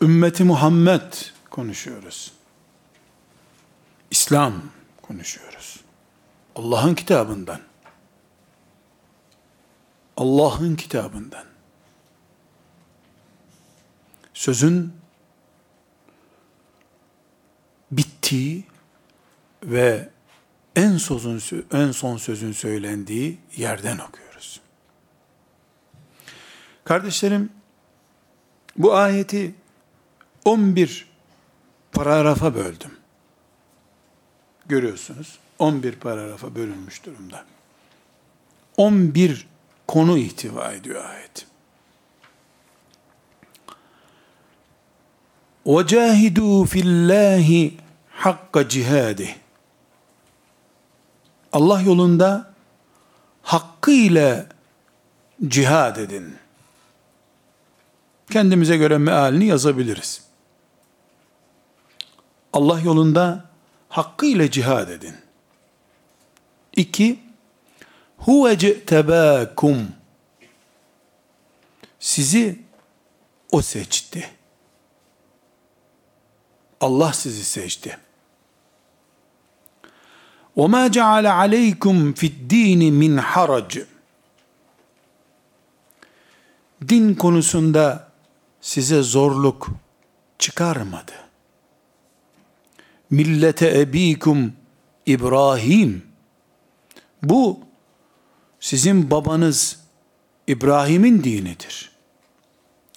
[0.00, 1.12] Ümmeti Muhammed
[1.50, 2.32] konuşuyoruz.
[4.10, 4.54] İslam
[5.02, 5.80] konuşuyoruz.
[6.56, 7.60] Allah'ın kitabından.
[10.16, 11.44] Allah'ın kitabından.
[14.34, 15.01] Sözün
[17.92, 18.64] bittiği
[19.64, 20.08] ve
[20.76, 24.60] en sözün en son sözün söylendiği yerden okuyoruz.
[26.84, 27.52] Kardeşlerim
[28.76, 29.54] bu ayeti
[30.44, 31.08] 11
[31.92, 32.90] paragrafa böldüm.
[34.66, 37.44] Görüyorsunuz 11 paragrafa bölünmüş durumda.
[38.76, 39.46] 11
[39.88, 41.46] konu ihtiva ediyor ayet.
[45.65, 47.71] وَجَاهِدُوا فِي اللّٰهِ
[48.17, 49.35] hakka cihadi.
[51.53, 52.53] Allah yolunda
[53.41, 54.45] hakkıyla
[55.47, 56.35] cihad edin.
[58.31, 60.21] Kendimize göre mealini yazabiliriz.
[62.53, 63.45] Allah yolunda
[63.89, 65.15] hakkıyla cihad edin.
[66.75, 67.19] İki,
[68.17, 69.87] huve ce'tebâkum.
[71.99, 72.59] Sizi
[73.51, 74.29] o seçti.
[76.81, 77.97] Allah sizi seçti.
[80.57, 83.85] وَمَا جَعَلَ عَلَيْكُمْ فِي الدِّينِ مِنْ حَرَجٍ
[86.89, 88.11] Din konusunda
[88.61, 89.67] size zorluk
[90.39, 91.11] çıkarmadı.
[93.09, 94.53] Millete ebikum
[95.05, 96.05] İbrahim
[97.23, 97.59] bu
[98.59, 99.79] sizin babanız
[100.47, 101.91] İbrahim'in dinidir.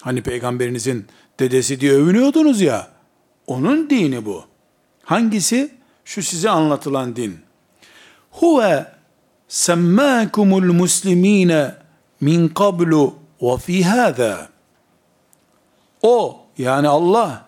[0.00, 1.06] Hani peygamberinizin
[1.40, 2.93] dedesi diye övünüyordunuz ya,
[3.47, 4.45] onun dini bu.
[5.03, 5.75] Hangisi?
[6.05, 7.39] Şu size anlatılan din.
[8.31, 8.85] Huve
[9.47, 11.75] semmâkumul muslimine
[12.21, 14.49] min qablu ve fi hâzâ.
[16.01, 17.45] O yani Allah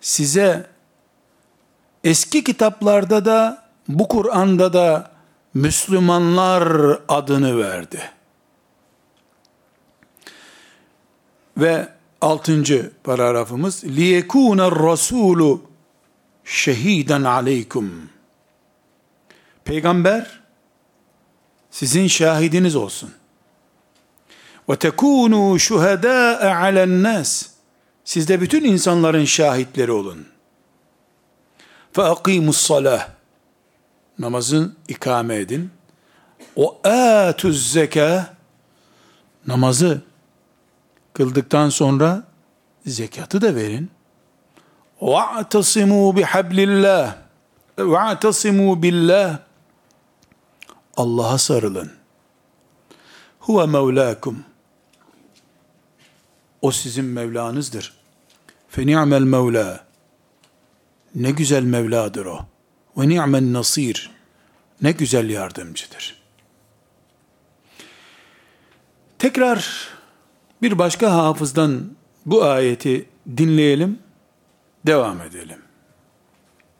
[0.00, 0.66] size
[2.04, 5.10] eski kitaplarda da bu Kur'an'da da
[5.54, 8.00] Müslümanlar adını verdi.
[11.56, 11.88] Ve
[12.20, 15.60] altıncı paragrafımız liyekûne rasûlu
[16.44, 18.10] şehiden aleykum.
[19.64, 20.40] Peygamber
[21.70, 23.10] sizin şahidiniz olsun.
[24.68, 27.46] Ve tekûnû şuhedâe alen nas.
[28.04, 30.26] Siz de bütün insanların şahitleri olun.
[31.92, 33.08] Fe akimus salah.
[34.18, 35.70] Namazın ikame edin.
[36.56, 38.34] O atuz zeka
[39.46, 40.02] namazı
[41.17, 42.23] kıldıktan sonra
[42.85, 43.91] zekatı da verin.
[45.01, 47.11] وَاَعْتَصِمُوا بِحَبْلِ اللّٰهِ
[47.77, 49.37] وَاَعْتَصِمُوا بِاللّٰهِ
[50.97, 51.91] Allah'a sarılın.
[53.39, 54.43] Huve mevlakum.
[56.61, 57.93] O sizin Mevlanızdır.
[58.69, 59.85] Fe ni'mel mevla.
[61.15, 62.39] Ne güzel Mevladır o.
[62.97, 64.11] Ve ni'men nasir.
[64.81, 66.23] Ne güzel yardımcıdır.
[69.19, 69.89] Tekrar
[70.62, 71.90] bir başka hafızdan
[72.26, 73.98] bu ayeti dinleyelim,
[74.86, 75.58] devam edelim.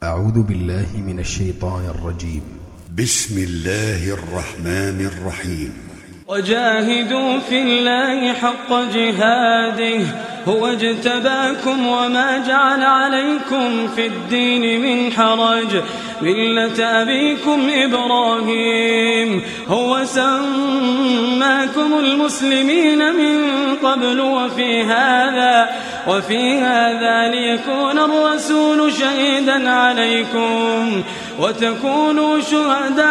[0.02, 2.44] Euzu billahi mineşşeytanirracim.
[2.88, 5.87] Bismillahirrahmanirrahim.
[6.28, 10.00] وجاهدوا في الله حق جهاده
[10.48, 15.82] هو اجتباكم وما جعل عليكم في الدين من حرج.
[16.22, 23.40] ملة أبيكم إبراهيم هو سماكم المسلمين من
[23.82, 25.68] قبل وفي هذا
[26.08, 31.02] وفي هذا ليكون الرسول شهيدا عليكم
[31.38, 33.08] وتكونوا شهداء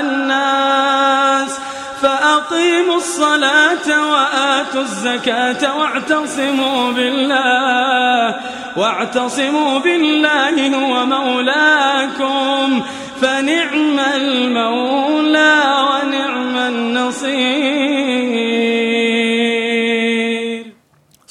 [0.00, 1.58] الناس
[2.02, 8.40] فأقيموا الصلاة وآتوا الزكاة واعتصموا بالله
[8.76, 12.82] واعتصموا بالله هو مولاكم
[13.20, 15.54] فنعم المولى
[15.88, 17.64] ونعم النصير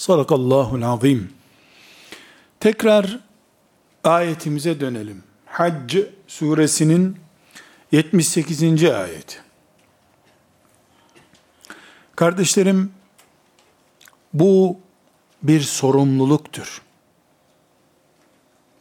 [0.04, 1.30] Sadakallahul azim.
[2.60, 3.06] Tekrar
[4.04, 5.23] ayetimize dönelim.
[5.45, 5.91] Hac
[6.28, 7.17] suresinin
[7.92, 8.85] 78.
[8.85, 9.42] ayet.
[12.16, 12.92] Kardeşlerim,
[14.33, 14.79] bu
[15.42, 16.83] bir sorumluluktur.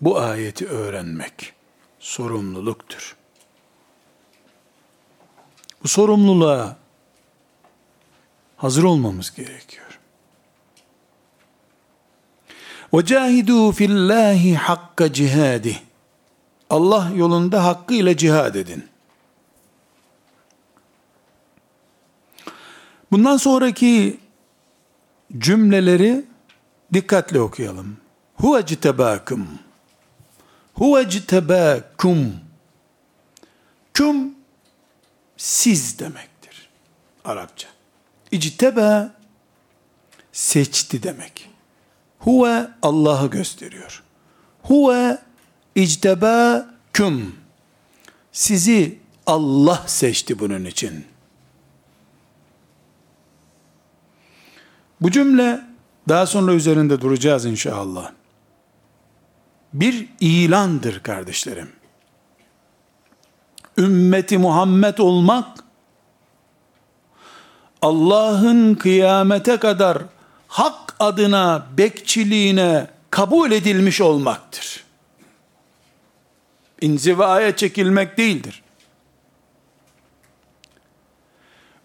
[0.01, 1.53] Bu ayeti öğrenmek
[1.99, 3.15] sorumluluktur.
[5.83, 6.77] Bu sorumluluğa
[8.57, 9.99] hazır olmamız gerekiyor.
[12.93, 15.81] وَجَاهِدُوا فِي اللّٰهِ حَقَّ cihadi.
[16.69, 18.89] Allah yolunda hakkıyla cihad edin.
[23.12, 24.20] Bundan sonraki
[25.38, 26.24] cümleleri
[26.92, 27.96] dikkatle okuyalım.
[28.34, 29.48] Huve citebâkum.
[30.74, 32.34] Huve citebâkum.
[33.94, 34.34] Küm
[35.36, 36.68] siz demektir.
[37.24, 37.68] Arapça.
[38.30, 39.14] İcteba
[40.32, 41.50] seçti demek.
[42.18, 44.02] Huve Allah'ı gösteriyor.
[44.62, 45.18] Huve
[45.74, 47.36] ictebâküm.
[48.32, 51.11] Sizi Allah seçti bunun için.
[55.02, 55.60] Bu cümle
[56.08, 58.10] Daha sonra üzerinde duracağız inşallah.
[59.72, 61.72] Bir ilandır kardeşlerim.
[63.78, 65.46] Ümmeti Muhammed olmak
[67.82, 69.98] Allah'ın kıyamete kadar
[70.48, 74.84] hak adına bekçiliğine kabul edilmiş olmaktır.
[76.80, 78.62] İnzivaya çekilmek değildir.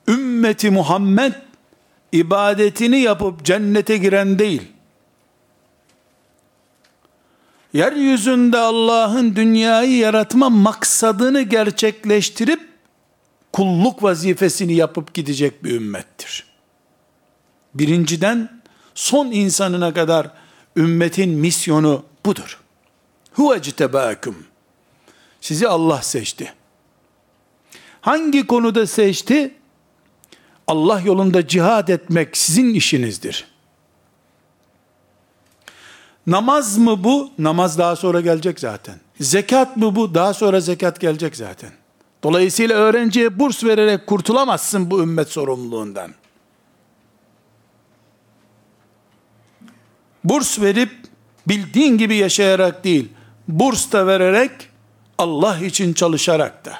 [0.07, 1.33] Ümmeti Muhammed
[2.11, 4.61] ibadetini yapıp cennete giren değil.
[7.73, 12.67] Yeryüzünde Allah'ın dünyayı yaratma maksadını gerçekleştirip
[13.53, 16.45] kulluk vazifesini yapıp gidecek bir ümmettir.
[17.73, 18.61] Birinciden
[18.95, 20.31] son insanına kadar
[20.75, 22.59] ümmetin misyonu budur.
[23.33, 24.45] Huve citebâküm.
[25.41, 26.53] Sizi Allah seçti.
[28.01, 29.53] Hangi konuda seçti?
[30.67, 33.47] Allah yolunda cihad etmek sizin işinizdir.
[36.27, 37.31] Namaz mı bu?
[37.39, 38.95] Namaz daha sonra gelecek zaten.
[39.19, 40.13] Zekat mı bu?
[40.13, 41.71] Daha sonra zekat gelecek zaten.
[42.23, 46.11] Dolayısıyla öğrenciye burs vererek kurtulamazsın bu ümmet sorumluluğundan.
[50.23, 50.91] Burs verip
[51.47, 53.09] bildiğin gibi yaşayarak değil,
[53.47, 54.51] burs da vererek
[55.17, 56.79] Allah için çalışarak da.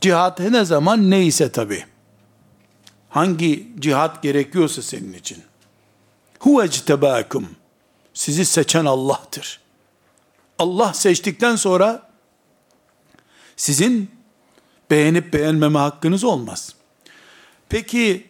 [0.00, 1.84] Cihat ne zaman neyse tabi
[3.09, 5.43] Hangi cihat gerekiyorsa senin için.
[6.39, 7.49] Huve ctebâkum.
[8.13, 9.59] Sizi seçen Allah'tır.
[10.59, 12.09] Allah seçtikten sonra
[13.55, 14.11] sizin
[14.91, 16.75] beğenip beğenmeme hakkınız olmaz.
[17.69, 18.27] Peki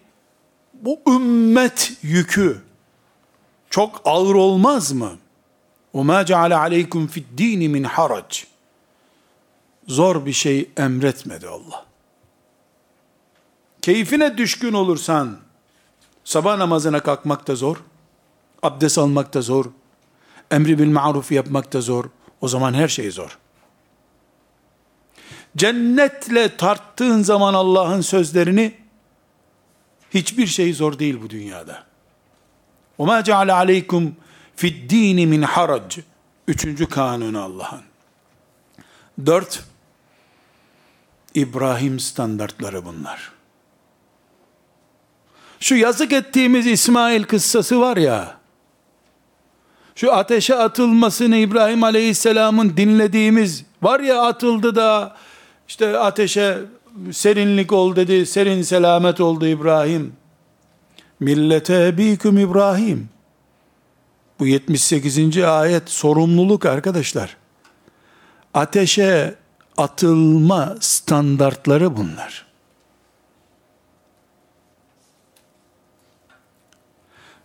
[0.74, 2.62] bu ümmet yükü
[3.70, 5.18] çok ağır olmaz mı?
[5.94, 8.44] وَمَا جَعَلَ عَلَيْكُمْ فِي الدِّينِ مِنْ حَرَجٍ
[9.88, 11.86] Zor bir şey emretmedi Allah.
[13.82, 15.38] Keyfine düşkün olursan,
[16.24, 17.78] sabah namazına kalkmak da zor,
[18.64, 19.66] abdest almak da zor,
[20.52, 22.06] emri bil maruf yapmak da zor,
[22.42, 23.38] o zaman her şey zor.
[25.58, 28.78] Cennetle tarttığın zaman Allah'ın sözlerini,
[30.14, 31.84] hiçbir şey zor değil bu dünyada.
[33.00, 34.12] وَمَا جَعَلَ عَلَيْكُمْ
[34.58, 36.02] فِي الدِّينِ مِنْ حَرَجٍ
[36.48, 37.82] Üçüncü kanunu Allah'ın.
[39.26, 39.64] Dört,
[41.34, 43.32] İbrahim standartları bunlar.
[45.61, 48.41] Şu yazık ettiğimiz İsmail kıssası var ya,
[49.95, 55.17] şu ateşe atılmasını İbrahim Aleyhisselam'ın dinlediğimiz var ya atıldı da
[55.69, 56.59] işte ateşe
[57.13, 60.13] serinlik ol dedi, serin selamet oldu İbrahim.
[61.21, 63.09] Millete ebiküm İbrahim.
[64.39, 65.39] Bu 78.
[65.39, 67.37] ayet sorumluluk arkadaşlar.
[68.55, 69.35] Ateşe
[69.77, 72.50] atılma standartları bunlar.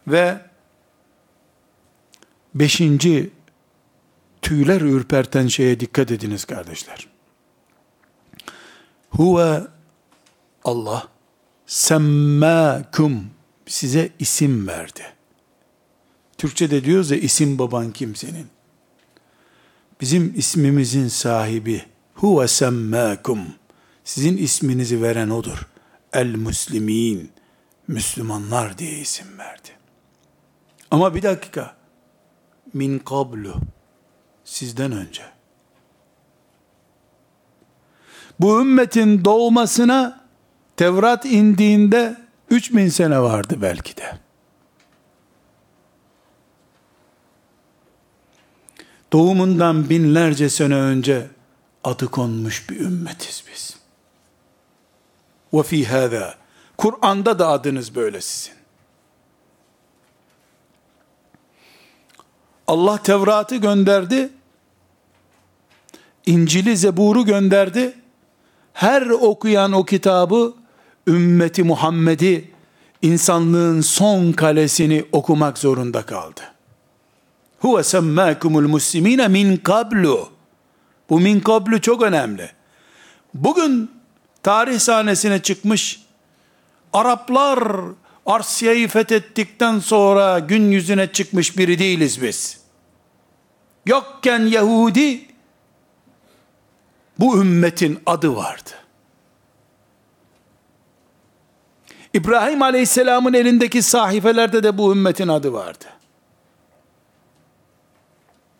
[0.07, 0.41] Ve
[2.55, 3.31] beşinci
[4.41, 7.07] tüyler ürperten şeye dikkat ediniz kardeşler.
[9.09, 9.61] Huve
[10.63, 11.07] Allah
[11.65, 13.29] semmâkum
[13.65, 15.03] size isim verdi.
[16.37, 18.47] Türkçe'de diyoruz ya isim baban kimsenin.
[20.01, 23.39] Bizim ismimizin sahibi huve semmâkum.
[24.03, 25.67] Sizin isminizi veren odur.
[26.13, 27.31] El muslimin.
[27.87, 29.69] Müslümanlar diye isim verdi.
[30.95, 31.75] Ama bir dakika.
[32.73, 33.55] Min kablu.
[34.45, 35.23] Sizden önce.
[38.39, 40.25] Bu ümmetin doğmasına
[40.77, 42.17] Tevrat indiğinde
[42.49, 44.17] 3000 sene vardı belki de.
[49.13, 51.27] Doğumundan binlerce sene önce
[51.83, 53.77] adı konmuş bir ümmetiz biz.
[55.53, 55.87] Ve fi.
[56.77, 58.64] Kur'an'da da adınız böyle sizin.
[62.67, 64.29] Allah Tevrat'ı gönderdi.
[66.25, 67.93] İncil'i, Zebur'u gönderdi.
[68.73, 70.53] Her okuyan o kitabı
[71.07, 72.51] ümmeti Muhammed'i
[73.01, 76.41] insanlığın son kalesini okumak zorunda kaldı.
[77.59, 80.29] Huve semmâkumul muslimine min kablu.
[81.09, 82.51] Bu min kablu çok önemli.
[83.33, 83.91] Bugün
[84.43, 86.05] tarih sahnesine çıkmış
[86.93, 87.81] Araplar
[88.25, 92.59] Arsya'yı fethettikten sonra gün yüzüne çıkmış biri değiliz biz.
[93.85, 95.25] Yokken Yahudi
[97.19, 98.69] bu ümmetin adı vardı.
[102.13, 105.85] İbrahim Aleyhisselam'ın elindeki sahifelerde de bu ümmetin adı vardı.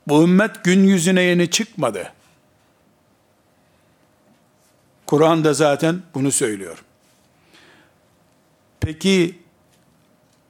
[0.08, 2.14] Bu ümmet gün yüzüne yeni çıkmadı.
[5.06, 6.84] Kur'an da zaten bunu söylüyor.
[8.80, 9.45] Peki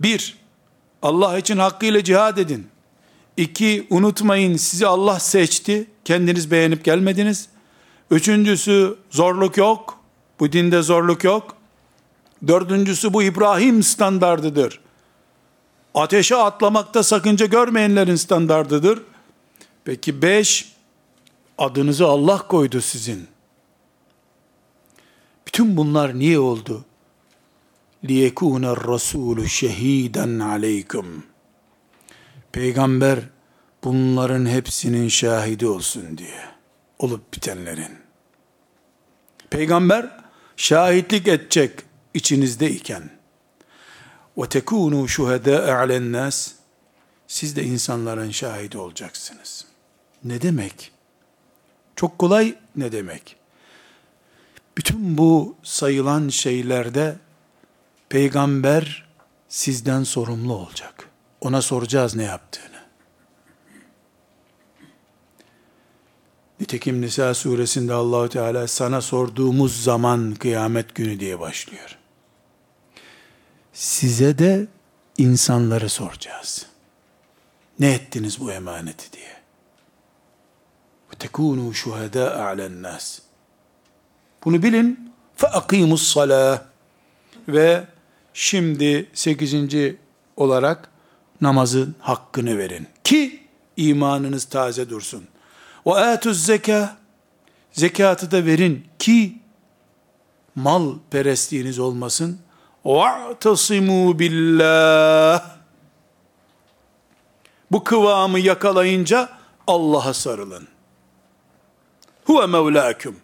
[0.02, 0.38] bir
[1.02, 2.68] Allah için hakkıyla cihad edin.
[3.38, 5.88] İki, unutmayın sizi Allah seçti.
[6.06, 7.50] Kendiniz beğenip gelmediniz.
[8.12, 10.00] Üçüncüsü zorluk yok.
[10.40, 11.56] Bu dinde zorluk yok.
[12.48, 14.80] Dördüncüsü bu İbrahim standardıdır.
[15.94, 19.02] Ateşe atlamakta sakınca görmeyenlerin standardıdır.
[19.84, 20.72] Peki beş,
[21.58, 23.28] adınızı Allah koydu sizin.
[25.48, 26.86] Bütün bunlar niye oldu?
[28.05, 31.07] لِيَكُونَ الرَّسُولُ شَه۪يدًا عَلَيْكُمْ
[32.53, 33.19] Peygamber
[33.85, 36.45] bunların hepsinin şahidi olsun diye.
[36.99, 37.99] Olup bitenlerin.
[39.51, 40.11] Peygamber
[40.57, 41.81] şahitlik edecek
[42.15, 43.11] içinizdeyken.
[44.37, 46.51] وَتَكُونُوا شُهَدَاءَ عَلَى النَّاسِ
[47.29, 49.65] Siz de insanların şahidi olacaksınız.
[50.25, 50.93] Ne demek?
[51.97, 53.37] Çok kolay ne demek?
[54.79, 57.17] Bütün bu sayılan şeylerde
[58.10, 59.06] Peygamber
[59.50, 61.10] sizden sorumlu olacak.
[61.42, 62.76] Ona soracağız ne yaptığını.
[66.60, 71.98] Nitekim Nisa suresinde Allahu Teala sana sorduğumuz zaman kıyamet günü diye başlıyor.
[73.74, 74.68] Size de
[75.18, 76.66] insanları soracağız.
[77.80, 79.36] Ne ettiniz bu emaneti diye.
[81.20, 83.20] tekunu şuhada alen nas.
[84.46, 85.14] Bunu bilin.
[85.36, 86.62] Fe akimus salah
[87.48, 87.88] ve
[88.38, 89.98] Şimdi sekizinci
[90.38, 90.90] olarak
[91.42, 92.88] namazın hakkını verin.
[93.04, 93.44] Ki
[93.78, 95.28] imanınız taze dursun.
[95.86, 96.98] Ve etüz zeka
[97.72, 99.40] zekatı da verin ki
[100.56, 102.40] mal perestliğiniz olmasın.
[102.86, 105.56] Ve'tasimu billah
[107.72, 109.30] bu kıvamı yakalayınca
[109.68, 110.68] Allah'a sarılın.
[112.26, 113.18] Huve mevlâküm.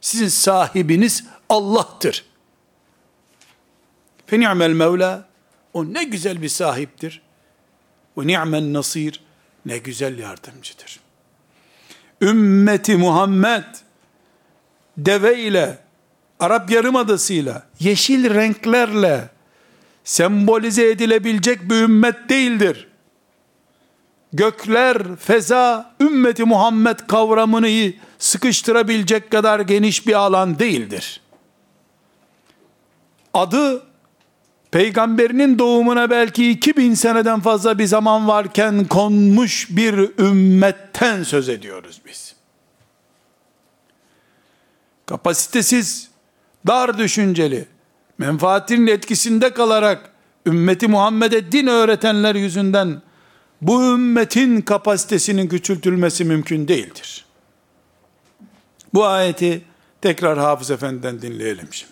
[0.00, 2.31] Sizin sahibiniz Allah'tır.
[4.32, 5.24] Fe ni'mel mevla.
[5.72, 7.22] O ne güzel bir sahiptir.
[8.18, 9.20] Ve ni'men nasir.
[9.66, 11.00] Ne güzel yardımcıdır.
[12.20, 13.64] Ümmeti Muhammed
[14.96, 15.78] deve ile
[16.40, 19.28] Arap Yarımadası'yla yeşil renklerle
[20.04, 22.88] sembolize edilebilecek bir ümmet değildir.
[24.32, 31.20] Gökler, feza, ümmeti Muhammed kavramını sıkıştırabilecek kadar geniş bir alan değildir.
[33.34, 33.91] Adı
[34.72, 42.34] peygamberinin doğumuna belki 2000 seneden fazla bir zaman varken konmuş bir ümmetten söz ediyoruz biz.
[45.06, 46.08] Kapasitesiz,
[46.66, 47.66] dar düşünceli,
[48.18, 50.10] menfaatinin etkisinde kalarak
[50.46, 53.02] ümmeti Muhammed'e din öğretenler yüzünden
[53.62, 57.24] bu ümmetin kapasitesinin küçültülmesi mümkün değildir.
[58.94, 59.62] Bu ayeti
[60.02, 61.91] tekrar Hafız Efendi'den dinleyelim şimdi.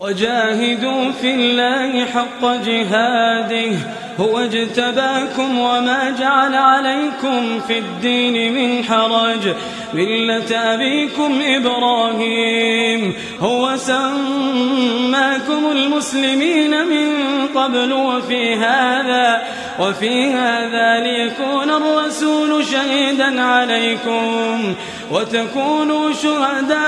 [0.00, 3.76] وجاهدوا في الله حق جهاده
[4.20, 9.54] هو اجتباكم وما جعل عليكم في الدين من حرج.
[9.94, 17.08] ملة أبيكم إبراهيم هو سماكم المسلمين من
[17.54, 19.42] قبل وفي هذا
[19.80, 24.74] وفي هذا ليكون الرسول شهيدا عليكم
[25.10, 26.80] وتكونوا شهداء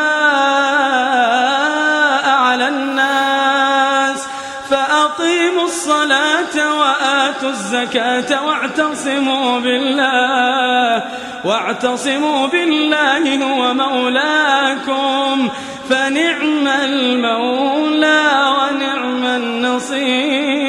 [5.72, 11.04] الصلاة وآتوا الزكاة واعتصموا بالله
[11.46, 15.50] واعتصموا بالله هو مولاكم
[15.90, 18.24] فنعم المولى
[18.58, 20.68] ونعم النصير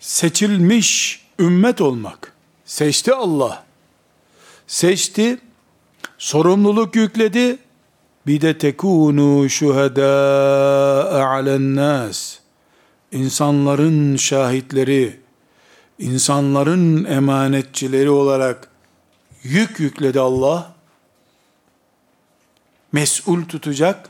[0.00, 2.32] Seçilmiş ümmet olmak.
[2.64, 3.64] Seçti Allah.
[4.66, 5.38] Seçti,
[6.18, 7.58] sorumluluk yükledi.
[8.27, 10.09] bir de tekunu şuhedâ
[11.11, 12.39] alen nas.
[13.11, 15.19] İnsanların şahitleri,
[15.99, 18.67] insanların emanetçileri olarak
[19.43, 20.73] yük yükledi Allah.
[22.91, 24.09] Mesul tutacak.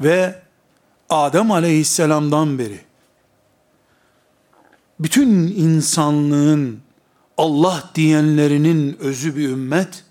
[0.00, 0.42] Ve
[1.08, 2.80] Adem aleyhisselamdan beri
[5.02, 6.80] bütün insanlığın
[7.38, 10.04] Allah diyenlerinin özü bir ümmet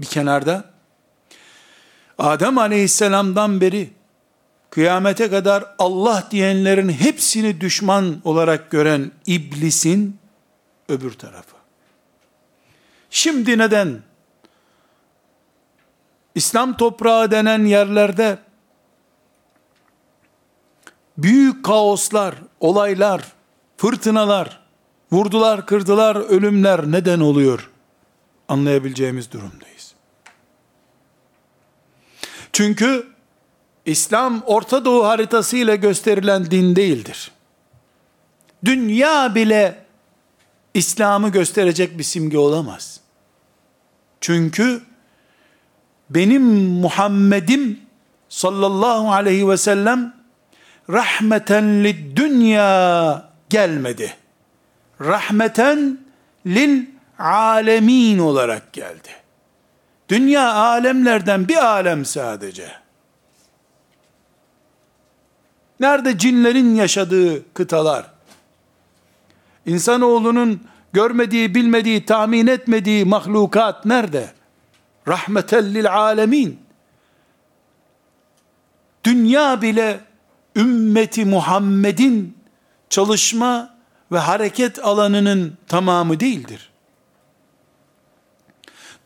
[0.00, 0.64] bir kenarda
[2.18, 3.90] Adem aleyhisselamdan beri
[4.70, 10.18] kıyamete kadar Allah diyenlerin hepsini düşman olarak gören iblisin
[10.88, 11.56] öbür tarafı.
[13.10, 14.02] Şimdi neden
[16.34, 18.38] İslam toprağı denen yerlerde
[21.18, 23.32] büyük kaoslar, olaylar,
[23.76, 24.60] fırtınalar
[25.12, 27.70] vurdular, kırdılar, ölümler neden oluyor?
[28.48, 29.75] Anlayabileceğimiz durumdayız.
[32.56, 33.06] Çünkü
[33.86, 37.30] İslam Orta Doğu haritası ile gösterilen din değildir.
[38.64, 39.84] Dünya bile
[40.74, 43.00] İslam'ı gösterecek bir simge olamaz.
[44.20, 44.82] Çünkü
[46.10, 46.42] benim
[46.80, 47.80] Muhammed'im
[48.28, 50.14] sallallahu aleyhi ve sellem
[50.90, 54.16] rahmeten lid dünya gelmedi.
[55.00, 55.98] Rahmeten
[56.46, 56.86] lil
[57.18, 59.25] alemin olarak geldi.
[60.08, 62.72] Dünya alemlerden bir alem sadece.
[65.80, 68.10] Nerede cinlerin yaşadığı kıtalar?
[69.66, 70.60] İnsanoğlunun
[70.92, 74.32] görmediği, bilmediği, tahmin etmediği mahlukat nerede?
[75.08, 76.60] Rahmetellil alemin.
[79.04, 80.00] Dünya bile
[80.56, 82.38] ümmeti Muhammed'in
[82.90, 83.76] çalışma
[84.12, 86.70] ve hareket alanının tamamı değildir.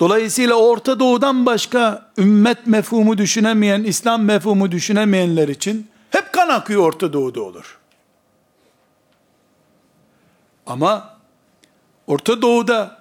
[0.00, 7.12] Dolayısıyla Orta Doğu'dan başka ümmet mefhumu düşünemeyen, İslam mefhumu düşünemeyenler için hep kan akıyor Orta
[7.12, 7.78] Doğu'da olur.
[10.66, 11.16] Ama
[12.06, 13.00] Orta Doğu'da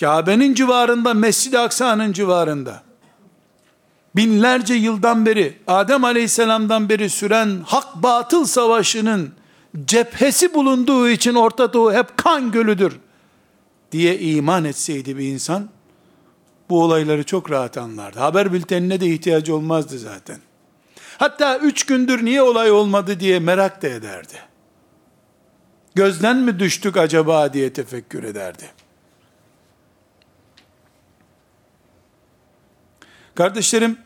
[0.00, 2.82] Kabe'nin civarında, Mescid-i Aksa'nın civarında
[4.16, 9.32] binlerce yıldan beri Adem Aleyhisselam'dan beri süren hak batıl savaşının
[9.84, 12.98] cephesi bulunduğu için Orta Doğu hep kan gölüdür
[13.92, 15.68] diye iman etseydi bir insan
[16.70, 18.18] bu olayları çok rahat anlardı.
[18.18, 20.38] Haber bültenine de ihtiyacı olmazdı zaten.
[21.18, 24.34] Hatta üç gündür niye olay olmadı diye merak da ederdi.
[25.94, 28.70] Gözden mi düştük acaba diye tefekkür ederdi.
[33.34, 33.98] Kardeşlerim,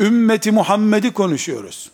[0.00, 1.90] ümmeti Muhammed'i konuşuyoruz.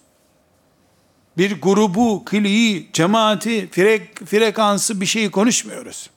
[1.39, 6.11] Bir grubu, kliği, cemaati, frek, frekansı bir şeyi konuşmuyoruz.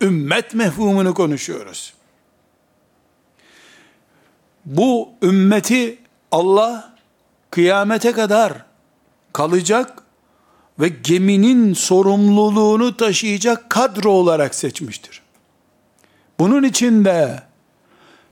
[0.00, 1.94] Ümmet mefhumunu konuşuyoruz.
[4.64, 5.98] Bu ümmeti
[6.30, 6.94] Allah
[7.50, 8.52] kıyamete kadar
[9.32, 10.02] kalacak
[10.80, 15.22] ve geminin sorumluluğunu taşıyacak kadro olarak seçmiştir.
[16.38, 17.42] Bunun içinde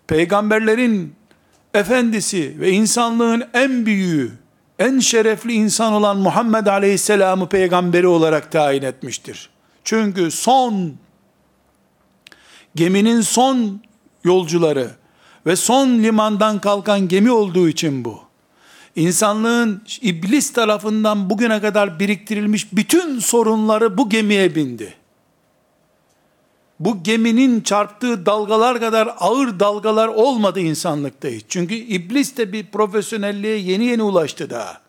[0.06, 1.14] peygamberlerin
[1.74, 4.32] efendisi ve insanlığın en büyüğü,
[4.78, 9.50] en şerefli insan olan Muhammed Aleyhisselam'ı peygamberi olarak tayin etmiştir.
[9.84, 10.94] Çünkü son
[12.74, 13.80] geminin son
[14.24, 14.99] yolcuları
[15.46, 18.20] ve son limandan kalkan gemi olduğu için bu.
[18.96, 24.94] İnsanlığın iblis tarafından bugüne kadar biriktirilmiş bütün sorunları bu gemiye bindi.
[26.80, 31.44] Bu geminin çarptığı dalgalar kadar ağır dalgalar olmadı insanlıkta hiç.
[31.48, 34.80] Çünkü iblis de bir profesyonelliğe yeni yeni ulaştı daha.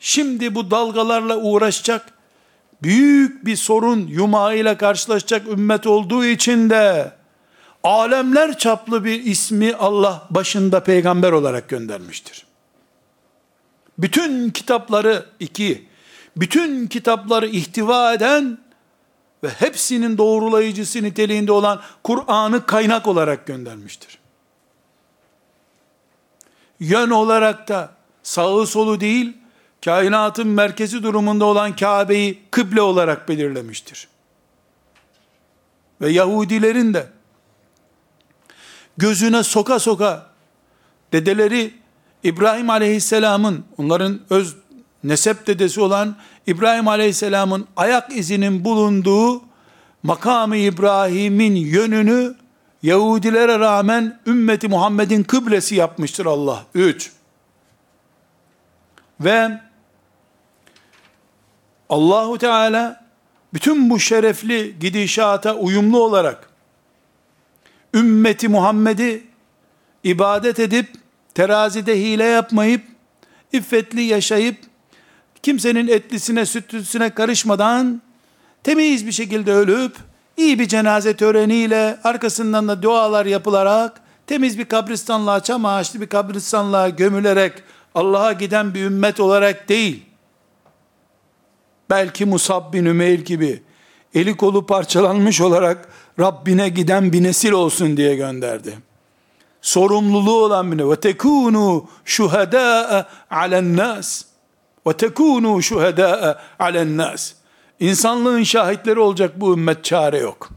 [0.00, 2.12] Şimdi bu dalgalarla uğraşacak,
[2.82, 7.12] büyük bir sorun yumağıyla karşılaşacak ümmet olduğu için de
[7.84, 12.46] alemler çaplı bir ismi Allah başında peygamber olarak göndermiştir.
[13.98, 15.88] Bütün kitapları iki,
[16.36, 18.58] bütün kitapları ihtiva eden
[19.44, 24.18] ve hepsinin doğrulayıcısı niteliğinde olan Kur'an'ı kaynak olarak göndermiştir.
[26.80, 27.90] Yön olarak da
[28.22, 29.36] sağı solu değil,
[29.84, 34.08] kainatın merkezi durumunda olan Kabe'yi kıble olarak belirlemiştir.
[36.00, 37.06] Ve Yahudilerin de
[39.00, 40.26] gözüne soka soka
[41.12, 41.74] dedeleri
[42.22, 44.56] İbrahim Aleyhisselam'ın onların öz
[45.04, 49.42] nesep dedesi olan İbrahim Aleyhisselam'ın ayak izinin bulunduğu
[50.02, 52.34] makamı İbrahim'in yönünü
[52.82, 56.64] Yahudilere rağmen ümmeti Muhammed'in kıblesi yapmıştır Allah.
[56.74, 57.12] Üç.
[59.20, 59.60] Ve
[61.88, 63.04] Allahu Teala
[63.52, 66.49] bütün bu şerefli gidişata uyumlu olarak
[67.94, 69.24] ümmeti Muhammed'i
[70.04, 70.88] ibadet edip
[71.34, 72.82] terazide hile yapmayıp
[73.52, 74.56] iffetli yaşayıp
[75.42, 78.02] kimsenin etlisine sütlüsüne karışmadan
[78.62, 79.96] temiz bir şekilde ölüp
[80.36, 86.88] iyi bir cenaze töreniyle arkasından da dualar yapılarak temiz bir kabristanlığa çam ağaçlı bir kabristanlığa
[86.88, 87.52] gömülerek
[87.94, 90.04] Allah'a giden bir ümmet olarak değil
[91.90, 93.62] belki Musab bin Ümeyr gibi
[94.14, 95.88] eli kolu parçalanmış olarak
[96.18, 98.78] Rabbine giden bir nesil olsun diye gönderdi.
[99.62, 104.22] Sorumluluğu olan bir tekunu şuhada alen nas
[104.86, 107.32] ve tekunu şuhada alen nas.
[107.80, 110.50] İnsanlığın şahitleri olacak bu ümmet çare yok.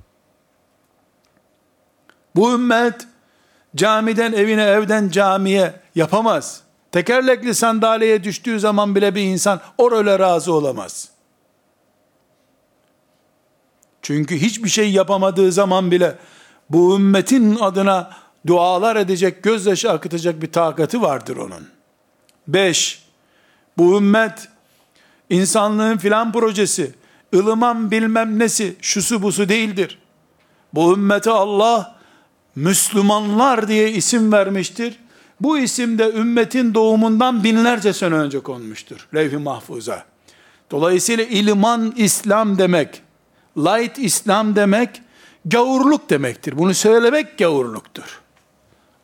[2.35, 3.07] Bu ümmet
[3.75, 6.61] camiden evine, evden camiye yapamaz.
[6.91, 11.12] Tekerlekli sandalyeye düştüğü zaman bile bir insan o role razı olamaz.
[14.03, 16.15] Çünkü hiçbir şey yapamadığı zaman bile
[16.69, 18.09] bu ümmetin adına
[18.47, 21.67] dualar edecek, gözyaşı akıtacak bir takati vardır onun.
[22.47, 23.03] Beş,
[23.77, 24.47] bu ümmet
[25.29, 26.91] insanlığın filan projesi,
[27.35, 29.99] ılıman bilmem nesi, şusu busu değildir.
[30.73, 31.95] Bu ümmete Allah
[32.55, 34.99] Müslümanlar diye isim vermiştir.
[35.41, 39.07] Bu isim de ümmetin doğumundan binlerce sene önce konmuştur.
[39.15, 40.05] Levh-i Mahfuz'a.
[40.71, 43.01] Dolayısıyla ilman İslam demek,
[43.57, 45.01] light İslam demek,
[45.45, 46.57] gavurluk demektir.
[46.57, 48.21] Bunu söylemek gavurluktur.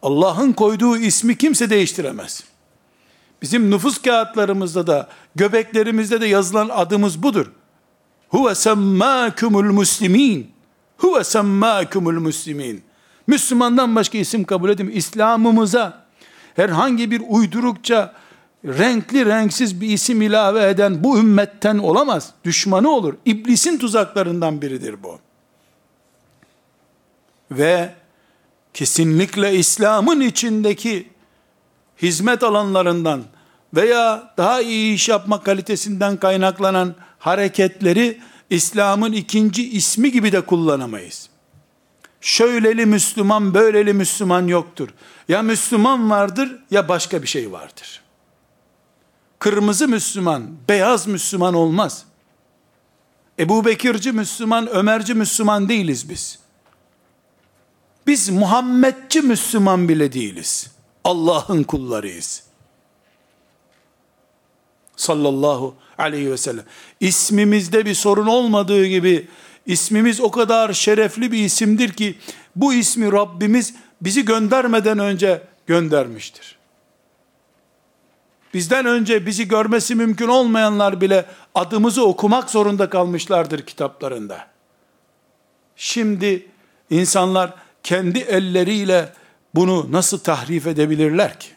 [0.01, 2.43] Allah'ın koyduğu ismi kimse değiştiremez.
[3.41, 7.51] Bizim nüfus kağıtlarımızda da, göbeklerimizde de yazılan adımız budur.
[8.29, 10.51] Huve semmâkumul muslimin.
[10.97, 12.83] Huve semmâkumul muslimin.
[13.27, 14.89] Müslümandan başka isim kabul edin.
[14.89, 16.05] İslam'ımıza
[16.55, 18.13] herhangi bir uydurukça
[18.65, 22.33] renkli renksiz bir isim ilave eden bu ümmetten olamaz.
[22.45, 23.13] Düşmanı olur.
[23.25, 25.19] İblisin tuzaklarından biridir bu.
[27.51, 27.93] Ve
[28.73, 31.09] kesinlikle İslam'ın içindeki
[32.01, 33.23] hizmet alanlarından
[33.73, 41.29] veya daha iyi iş yapma kalitesinden kaynaklanan hareketleri İslam'ın ikinci ismi gibi de kullanamayız.
[42.21, 44.89] Şöyleli Müslüman, böyleli Müslüman yoktur.
[45.29, 48.01] Ya Müslüman vardır ya başka bir şey vardır.
[49.39, 52.05] Kırmızı Müslüman, beyaz Müslüman olmaz.
[53.39, 56.39] Ebu Bekirci Müslüman, Ömerci Müslüman değiliz biz.
[58.07, 60.71] Biz Muhammedci Müslüman bile değiliz.
[61.03, 62.43] Allah'ın kullarıyız.
[64.95, 66.65] Sallallahu aleyhi ve sellem.
[66.99, 69.27] İsmimizde bir sorun olmadığı gibi
[69.65, 72.17] ismimiz o kadar şerefli bir isimdir ki
[72.55, 76.58] bu ismi Rabbimiz bizi göndermeden önce göndermiştir.
[78.53, 81.25] Bizden önce bizi görmesi mümkün olmayanlar bile
[81.55, 84.47] adımızı okumak zorunda kalmışlardır kitaplarında.
[85.75, 86.47] Şimdi
[86.89, 89.13] insanlar kendi elleriyle
[89.55, 91.49] bunu nasıl tahrif edebilirler ki?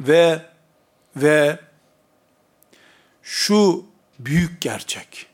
[0.00, 0.42] Ve
[1.16, 1.58] ve
[3.22, 3.84] şu
[4.18, 5.26] büyük gerçek,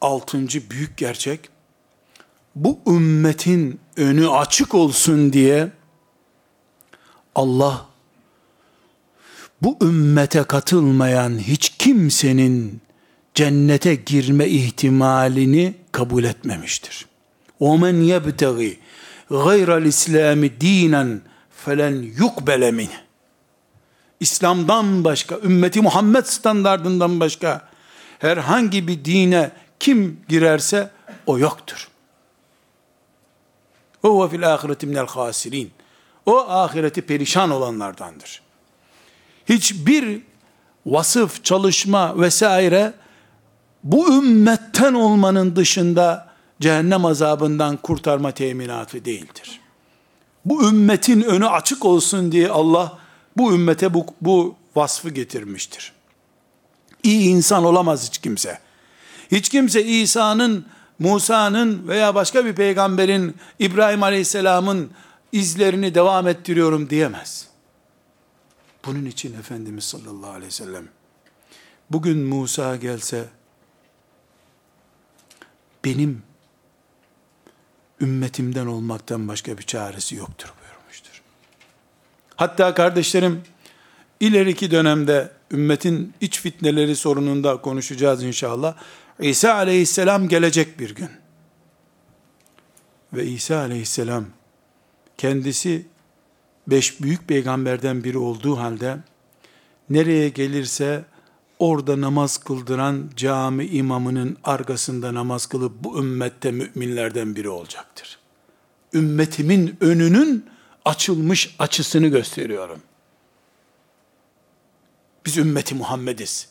[0.00, 1.48] altıncı büyük gerçek,
[2.54, 5.72] bu ümmetin önü açık olsun diye
[7.34, 7.89] Allah
[9.61, 12.81] bu ümmete katılmayan hiç kimsenin
[13.33, 17.05] cennete girme ihtimalini kabul etmemiştir.
[17.61, 18.77] وَمَنْ يَبْتَغِي
[19.31, 21.19] غَيْرَ الْاِسْلَامِ دِينًا
[21.65, 23.05] فَلَنْ يُقْبَلَ مِنْهِ
[24.19, 27.69] İslam'dan başka, ümmeti Muhammed standardından başka
[28.19, 30.91] herhangi bir dine kim girerse
[31.25, 31.87] o yoktur.
[34.03, 35.71] O ve fil ahireti minel hasirin.
[36.25, 38.41] O ahireti perişan olanlardandır.
[39.50, 40.22] Hiçbir
[40.86, 42.92] vasıf, çalışma vesaire
[43.84, 46.28] bu ümmetten olmanın dışında
[46.60, 49.60] cehennem azabından kurtarma teminatı değildir.
[50.44, 52.98] Bu ümmetin önü açık olsun diye Allah
[53.36, 55.92] bu ümmete bu, bu vasfı getirmiştir.
[57.02, 58.58] İyi insan olamaz hiç kimse.
[59.30, 60.66] Hiç kimse İsa'nın,
[60.98, 64.90] Musa'nın veya başka bir peygamberin, İbrahim Aleyhisselam'ın
[65.32, 67.49] izlerini devam ettiriyorum diyemez.
[68.86, 70.88] Bunun için Efendimiz sallallahu aleyhi ve sellem,
[71.90, 73.28] bugün Musa gelse,
[75.84, 76.22] benim
[78.00, 81.22] ümmetimden olmaktan başka bir çaresi yoktur buyurmuştur.
[82.36, 83.42] Hatta kardeşlerim,
[84.20, 88.76] ileriki dönemde ümmetin iç fitneleri sorununda konuşacağız inşallah.
[89.20, 91.10] İsa aleyhisselam gelecek bir gün.
[93.12, 94.26] Ve İsa aleyhisselam
[95.18, 95.86] kendisi
[96.66, 98.98] beş büyük peygamberden biri olduğu halde
[99.90, 101.04] nereye gelirse
[101.58, 108.18] orada namaz kıldıran cami imamının arkasında namaz kılıp bu ümmette müminlerden biri olacaktır.
[108.94, 110.46] Ümmetimin önünün
[110.84, 112.82] açılmış açısını gösteriyorum.
[115.26, 116.48] Biz ümmeti Muhammediz.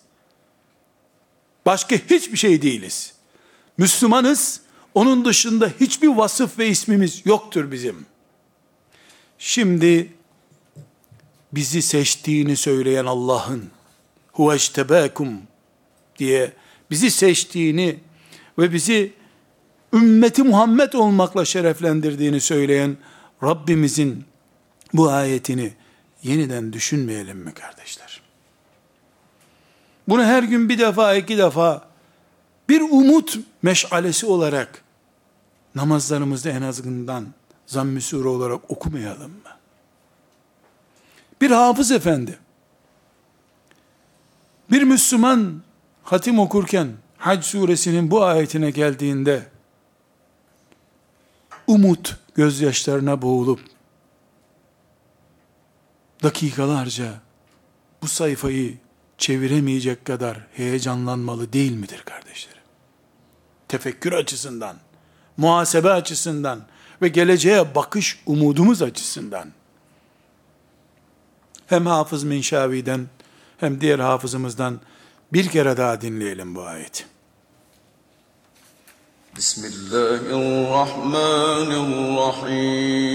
[1.65, 3.13] Başka hiçbir şey değiliz.
[3.77, 4.61] Müslümanız.
[4.93, 8.05] Onun dışında hiçbir vasıf ve ismimiz yoktur bizim.
[9.39, 10.13] Şimdi
[11.51, 13.69] bizi seçtiğini söyleyen Allah'ın
[14.33, 15.41] huveştebâkum
[16.17, 16.53] diye
[16.91, 17.99] bizi seçtiğini
[18.57, 19.13] ve bizi
[19.93, 22.97] ümmeti Muhammed olmakla şereflendirdiğini söyleyen
[23.43, 24.25] Rabbimizin
[24.93, 25.73] bu ayetini
[26.23, 28.21] yeniden düşünmeyelim mi kardeşler?
[30.07, 31.89] Bunu her gün bir defa, iki defa
[32.69, 34.83] bir umut meşalesi olarak
[35.75, 37.27] namazlarımızda en azından
[37.69, 39.57] zamm-ı sure olarak okumayalım mı?
[41.41, 42.39] Bir hafız efendi,
[44.71, 45.61] bir Müslüman
[46.03, 49.47] hatim okurken, Hac suresinin bu ayetine geldiğinde
[51.67, 53.59] umut gözyaşlarına boğulup
[56.23, 57.13] dakikalarca
[58.01, 58.77] bu sayfayı
[59.17, 62.61] çeviremeyecek kadar heyecanlanmalı değil midir kardeşlerim?
[63.67, 64.77] Tefekkür açısından,
[65.37, 66.61] muhasebe açısından
[67.02, 69.48] ve geleceğe bakış umudumuz açısından.
[71.66, 73.06] Hem Hafız Minşavi'den
[73.60, 74.80] hem diğer hafızımızdan
[75.32, 77.04] bir kere daha dinleyelim bu ayeti.
[79.38, 81.70] بسم الله الرحمن
[82.44, 83.14] الرحيم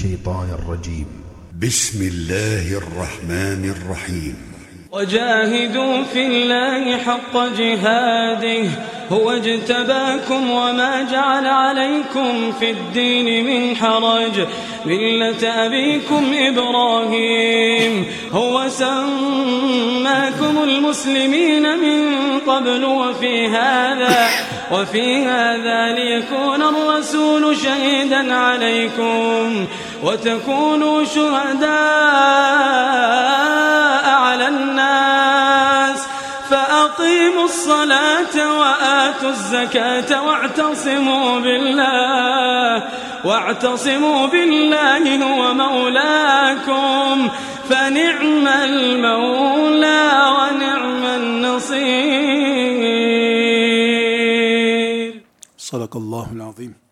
[0.07, 1.07] الشيطان الرجيم.
[1.63, 4.37] بسم الله الرحمن الرحيم.
[4.93, 8.69] وجاهدوا في الله حق جهاده
[9.13, 14.47] هو اجتباكم وما جعل عليكم في الدين من حرج.
[14.87, 22.03] ملة أبيكم إبراهيم هو سماكم المسلمين من
[22.47, 24.29] قبل وفي هذا
[24.73, 29.66] وفي هذا ليكون الرسول شهيدا عليكم.
[30.07, 31.67] وتكونوا شهداء
[34.25, 36.01] على الناس.
[36.51, 42.83] فأقيموا الصلاة وآتوا الزكاة واعتصموا بالله
[43.25, 47.29] واعتصموا بالله هو مولاكم.
[47.69, 50.05] فنعم المولى
[50.37, 52.07] ونعم النصير.
[55.59, 56.86] Sadakallahul azim.